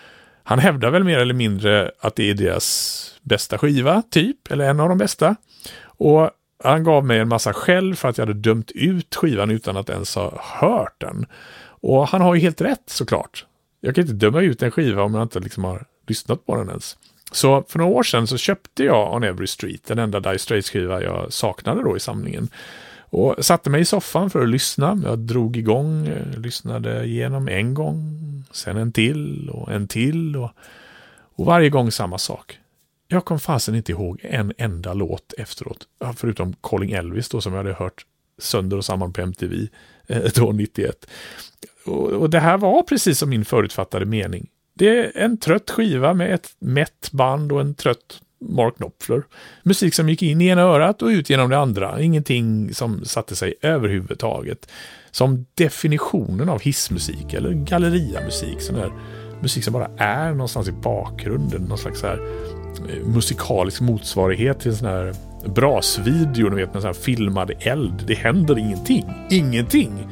han 0.42 0.58
hävdar 0.58 0.90
väl 0.90 1.04
mer 1.04 1.18
eller 1.18 1.34
mindre 1.34 1.90
att 2.00 2.16
det 2.16 2.30
är 2.30 2.34
deras 2.34 3.18
bästa 3.22 3.58
skiva, 3.58 4.02
typ, 4.10 4.50
eller 4.50 4.70
en 4.70 4.80
av 4.80 4.88
de 4.88 4.98
bästa. 4.98 5.36
Och 5.82 6.30
han 6.64 6.84
gav 6.84 7.04
mig 7.04 7.18
en 7.18 7.28
massa 7.28 7.52
skäll 7.52 7.94
för 7.94 8.08
att 8.08 8.18
jag 8.18 8.26
hade 8.26 8.40
dömt 8.40 8.70
ut 8.70 9.14
skivan 9.14 9.50
utan 9.50 9.76
att 9.76 9.90
ens 9.90 10.14
ha 10.14 10.40
hört 10.42 10.94
den. 10.98 11.26
Och 11.80 12.08
han 12.08 12.20
har 12.20 12.34
ju 12.34 12.40
helt 12.40 12.60
rätt 12.60 12.84
såklart. 12.86 13.46
Jag 13.80 13.94
kan 13.94 14.02
inte 14.02 14.14
döma 14.14 14.40
ut 14.40 14.62
en 14.62 14.70
skiva 14.70 15.02
om 15.02 15.14
jag 15.14 15.22
inte 15.22 15.40
liksom 15.40 15.64
har 15.64 15.84
lyssnat 16.06 16.46
på 16.46 16.56
den 16.56 16.68
ens. 16.68 16.96
Så 17.32 17.64
för 17.68 17.78
några 17.78 17.92
år 17.92 18.02
sedan 18.02 18.26
så 18.26 18.36
köpte 18.36 18.84
jag 18.84 19.14
On 19.14 19.24
Every 19.24 19.46
Street, 19.46 19.84
den 19.86 19.98
enda 19.98 20.20
Dire 20.20 20.38
Straits-skiva 20.38 21.02
jag 21.02 21.32
saknade 21.32 21.82
då 21.82 21.96
i 21.96 22.00
samlingen. 22.00 22.48
Och 22.98 23.44
satte 23.44 23.70
mig 23.70 23.80
i 23.80 23.84
soffan 23.84 24.30
för 24.30 24.42
att 24.42 24.48
lyssna. 24.48 25.00
Jag 25.04 25.18
drog 25.18 25.56
igång, 25.56 26.06
eh, 26.06 26.38
lyssnade 26.38 27.04
igenom 27.04 27.48
en 27.48 27.74
gång, 27.74 28.20
sen 28.52 28.76
en 28.76 28.92
till 28.92 29.50
och 29.50 29.72
en 29.72 29.88
till. 29.88 30.36
Och, 30.36 30.50
och 31.36 31.46
varje 31.46 31.70
gång 31.70 31.90
samma 31.90 32.18
sak. 32.18 32.58
Jag 33.08 33.24
kom 33.24 33.38
fasen 33.38 33.74
inte 33.74 33.92
ihåg 33.92 34.20
en 34.22 34.52
enda 34.58 34.94
låt 34.94 35.32
efteråt. 35.38 35.88
Förutom 36.16 36.54
Calling 36.62 36.92
Elvis 36.92 37.28
då 37.28 37.40
som 37.40 37.52
jag 37.52 37.58
hade 37.58 37.74
hört 37.74 38.06
sönder 38.38 38.76
och 38.76 38.84
samman 38.84 39.12
på 39.12 39.20
MTV 39.20 39.68
eh, 40.06 40.22
då 40.34 40.52
91. 40.52 41.06
Och, 41.86 42.08
och 42.08 42.30
det 42.30 42.40
här 42.40 42.58
var 42.58 42.82
precis 42.82 43.18
som 43.18 43.30
min 43.30 43.44
förutfattade 43.44 44.04
mening. 44.04 44.48
Det 44.78 44.88
är 44.88 45.12
en 45.14 45.36
trött 45.36 45.70
skiva 45.70 46.14
med 46.14 46.34
ett 46.34 46.50
mätt 46.58 47.08
band 47.12 47.52
och 47.52 47.60
en 47.60 47.74
trött 47.74 48.20
Mark 48.40 48.76
Knopfler. 48.76 49.22
Musik 49.62 49.94
som 49.94 50.08
gick 50.08 50.22
in 50.22 50.40
i 50.40 50.46
ena 50.46 50.62
örat 50.62 51.02
och 51.02 51.08
ut 51.08 51.30
genom 51.30 51.50
det 51.50 51.58
andra. 51.58 52.00
Ingenting 52.00 52.74
som 52.74 53.04
satte 53.04 53.36
sig 53.36 53.54
överhuvudtaget. 53.62 54.68
Som 55.10 55.46
definitionen 55.54 56.48
av 56.48 56.60
hissmusik 56.60 57.34
eller 57.34 57.52
galleriamusik. 57.52 58.60
Sån 58.60 58.74
där 58.74 58.92
musik 59.42 59.64
som 59.64 59.72
bara 59.72 59.90
är 59.96 60.30
någonstans 60.30 60.68
i 60.68 60.72
bakgrunden. 60.72 61.62
Någon 61.62 61.78
slags 61.78 62.02
här 62.02 62.18
eh, 62.90 63.06
musikalisk 63.06 63.80
motsvarighet 63.80 64.60
till 64.60 64.70
en 64.70 64.76
sån 64.76 64.88
här 64.88 65.14
brasvideo, 65.54 66.48
ni 66.48 66.56
vet 66.56 66.74
med 66.74 66.82
sån 66.82 66.88
här 66.88 67.00
filmad 67.00 67.50
eld. 67.60 68.04
Det 68.06 68.14
händer 68.14 68.58
ingenting. 68.58 69.04
Ingenting! 69.30 70.06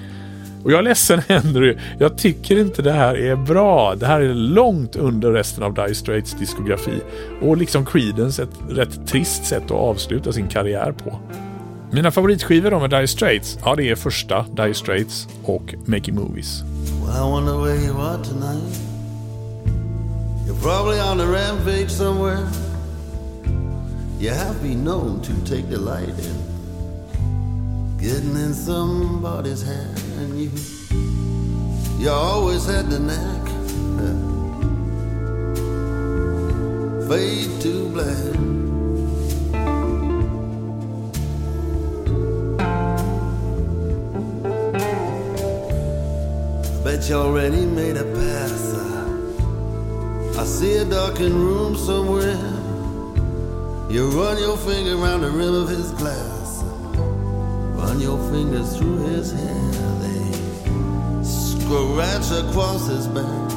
Och 0.64 0.72
jag 0.72 0.78
är 0.78 0.82
ledsen 0.82 1.22
Henry, 1.28 1.78
jag 1.98 2.18
tycker 2.18 2.58
inte 2.58 2.82
det 2.82 2.92
här 2.92 3.14
är 3.14 3.36
bra. 3.36 3.94
Det 3.94 4.06
här 4.06 4.20
är 4.20 4.34
långt 4.34 4.96
under 4.96 5.32
resten 5.32 5.62
av 5.62 5.74
Dire 5.74 5.94
Straits 5.94 6.32
diskografi. 6.32 7.00
Och 7.42 7.56
liksom 7.56 7.86
Creedence 7.86 8.42
ett 8.42 8.58
rätt 8.68 9.06
trist 9.06 9.44
sätt 9.44 9.64
att 9.64 9.70
avsluta 9.70 10.32
sin 10.32 10.48
karriär 10.48 10.92
på. 10.92 11.18
Mina 11.92 12.10
favoritskivor 12.10 12.70
då 12.70 12.80
med 12.80 12.90
Dire 12.90 13.06
Straits, 13.06 13.58
ja 13.64 13.74
det 13.74 13.90
är 13.90 13.94
första 13.94 14.46
Dire 14.56 14.74
Straits 14.74 15.28
och 15.42 15.74
Making 15.86 16.14
Movies. 16.14 16.62
Well, 17.06 17.30
And 30.18 30.38
you 30.40 30.50
you 31.98 32.10
always 32.10 32.66
had 32.66 32.90
the 32.90 32.98
knack 32.98 33.44
fade 37.08 37.60
to 37.62 37.88
black 37.90 38.34
Bet 46.84 47.08
you 47.08 47.14
already 47.16 47.64
made 47.64 47.96
a 47.96 48.04
pass. 48.04 48.74
I 50.36 50.44
see 50.44 50.76
a 50.76 50.84
darkened 50.84 51.34
room 51.34 51.76
somewhere. 51.76 52.36
You 53.90 54.10
run 54.10 54.36
your 54.38 54.58
finger 54.58 54.94
around 55.00 55.22
the 55.22 55.30
rim 55.30 55.54
of 55.54 55.68
his 55.68 55.90
glass. 55.92 56.62
Run 57.78 58.00
your 58.00 58.18
fingers 58.30 58.76
through 58.76 58.98
his 59.06 59.32
hair, 59.32 59.73
scratch 61.74 62.30
across 62.32 62.88
his 62.88 63.08
back. 63.08 63.50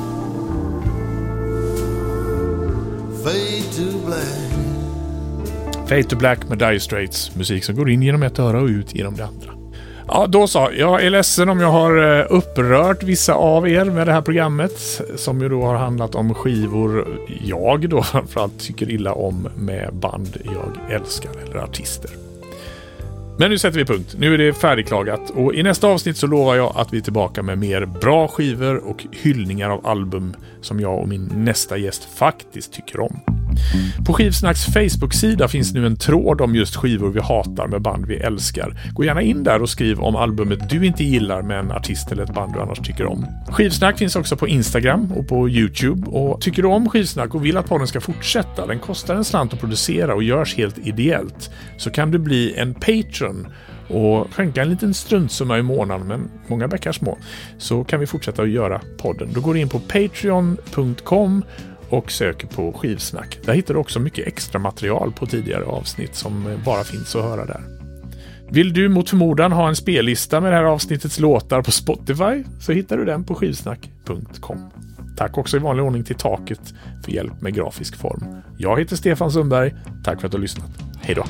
Fade 3.24 3.74
to 3.76 4.06
black. 4.06 5.88
Fade 5.88 6.04
to 6.04 6.16
black 6.16 6.50
med 6.50 6.58
Dire 6.58 6.80
Straits. 6.80 7.36
Musik 7.36 7.64
som 7.64 7.76
går 7.76 7.90
in 7.90 8.02
genom 8.02 8.24
ett 8.24 8.40
öra 8.40 8.62
och 8.62 8.68
ut 8.68 8.96
genom 8.96 9.16
det 9.16 9.26
andra. 9.26 9.52
Ja, 10.08 10.28
då 10.28 10.48
så. 10.48 10.70
Jag 10.78 11.04
är 11.04 11.10
ledsen 11.10 11.50
om 11.50 11.60
jag 11.60 11.72
har 11.72 12.20
eh, 12.20 12.26
upprört 12.30 13.04
vissa 13.04 13.34
av 13.34 13.70
er 13.70 13.86
med 13.86 14.08
det 14.08 14.14
här 14.14 14.22
programmet. 14.22 15.02
Som 15.16 15.42
ju 15.42 15.50
då 15.50 15.64
har 15.64 15.76
handlat 15.76 16.16
om 16.16 16.34
skivor 16.34 17.08
jag 17.44 17.90
då 17.90 18.04
framförallt 18.04 18.60
tycker 18.60 18.90
illa 18.90 19.14
om 19.14 19.48
med 19.56 19.94
band 19.94 20.38
jag 20.44 20.92
älskar 20.92 21.32
eller 21.46 21.58
artister. 21.58 22.27
Men 23.40 23.52
nu 23.52 23.58
sätter 23.58 23.80
vi 23.80 23.86
punkt. 23.86 24.16
Nu 24.18 24.34
är 24.34 24.38
det 24.38 24.54
färdigklagat 24.54 25.30
och 25.30 25.54
i 25.54 25.64
nästa 25.64 25.88
avsnitt 25.88 26.18
så 26.18 26.28
lovar 26.28 26.56
jag 26.56 26.74
att 26.76 26.94
vi 26.94 26.98
är 26.98 27.02
tillbaka 27.02 27.44
med 27.44 27.58
mer 27.58 27.86
bra 27.86 28.28
skivor 28.28 28.78
och 28.78 29.06
hyllningar 29.12 29.70
av 29.70 29.88
album 29.88 30.36
som 30.62 30.80
jag 30.80 31.00
och 31.00 31.08
min 31.08 31.32
nästa 31.36 31.78
gäst 31.78 32.08
faktiskt 32.16 32.74
tycker 32.74 33.00
om. 33.00 33.20
På 34.06 34.14
Skivsnacks 34.14 34.66
Facebook-sida 34.66 35.48
finns 35.48 35.74
nu 35.74 35.86
en 35.86 35.98
tråd 35.98 36.42
om 36.42 36.56
just 36.56 36.76
skivor 36.76 37.10
vi 37.10 37.20
hatar 37.20 37.68
med 37.68 37.82
band 37.82 38.06
vi 38.06 38.16
älskar. 38.16 38.74
Gå 38.94 39.04
gärna 39.04 39.22
in 39.22 39.44
där 39.44 39.62
och 39.62 39.70
skriv 39.70 40.00
om 40.00 40.16
albumet 40.16 40.70
du 40.70 40.86
inte 40.86 41.04
gillar 41.04 41.42
med 41.42 41.60
en 41.60 41.72
artist 41.72 42.12
eller 42.12 42.24
ett 42.24 42.34
band 42.34 42.54
du 42.54 42.62
annars 42.62 42.80
tycker 42.80 43.06
om. 43.06 43.26
Skivsnack 43.48 43.98
finns 43.98 44.16
också 44.16 44.38
på 44.38 44.48
Instagram 44.48 45.12
och 45.12 45.28
på 45.28 45.50
YouTube. 45.50 46.08
Och 46.08 46.42
tycker 46.42 46.62
du 46.62 46.68
om 46.68 46.90
Skivsnack 46.90 47.36
och 47.36 47.46
vill 47.46 47.58
att 47.58 47.70
podden 47.70 47.88
ska 47.88 48.02
fortsätta, 48.02 48.66
den 48.66 48.80
kostar 48.80 49.16
en 49.16 49.24
slant 49.24 49.54
att 49.54 49.60
producera 49.60 50.16
och 50.16 50.24
görs 50.24 50.56
helt 50.56 50.78
ideellt, 50.78 51.52
så 51.78 51.90
kan 51.90 52.12
du 52.12 52.18
bli 52.18 52.56
en 52.56 52.74
Patreon 52.74 53.48
och 53.90 54.34
skänka 54.34 54.62
en 54.62 54.70
liten 54.70 54.94
struntsumma 54.94 55.58
i 55.58 55.62
månaden, 55.62 56.08
men 56.08 56.30
många 56.48 56.68
bäckar 56.68 56.92
små, 56.92 57.18
så 57.58 57.84
kan 57.84 58.00
vi 58.00 58.08
fortsätta 58.08 58.42
att 58.42 58.50
göra 58.50 58.82
podden. 58.98 59.30
Då 59.34 59.42
går 59.42 59.54
du 59.54 59.60
in 59.60 59.70
på 59.70 59.80
patreon.com 59.80 61.44
och 61.90 62.12
söker 62.12 62.48
på 62.48 62.74
skivsnack. 62.74 63.40
Där 63.46 63.54
hittar 63.54 63.74
du 63.74 63.80
också 63.80 64.00
mycket 64.00 64.28
extra 64.28 64.60
material 64.60 65.12
på 65.12 65.26
tidigare 65.26 65.64
avsnitt 65.66 66.16
som 66.16 66.48
eh, 66.48 66.64
bara 66.66 66.84
finns 66.84 67.16
att 67.16 67.24
höra 67.24 67.46
där. 67.46 67.62
Vill 68.50 68.74
du 68.74 68.90
mot 68.90 69.10
förmodan 69.10 69.52
ha 69.52 69.68
en 69.68 69.76
spellista 69.76 70.42
med 70.42 70.52
det 70.52 70.56
här 70.56 70.64
avsnittets 70.64 71.20
låtar 71.20 71.62
på 71.62 71.72
Spotify 71.72 72.44
så 72.60 72.72
hittar 72.72 72.98
du 72.98 73.06
den 73.06 73.24
på 73.24 73.36
skivsnack.com. 73.36 74.70
Tack 75.18 75.38
också 75.38 75.58
i 75.58 75.60
vanlig 75.60 75.86
ordning 75.86 76.04
till 76.04 76.16
Taket 76.16 76.74
för 77.04 77.12
hjälp 77.12 77.42
med 77.42 77.54
grafisk 77.54 77.96
form. 77.96 78.42
Jag 78.58 78.80
heter 78.80 78.96
Stefan 78.96 79.32
Sundberg. 79.32 79.76
Tack 80.04 80.20
för 80.20 80.28
att 80.28 80.32
du 80.32 80.38
har 80.38 80.42
lyssnat. 80.42 80.70
Hej 81.02 81.16
då! 81.16 81.24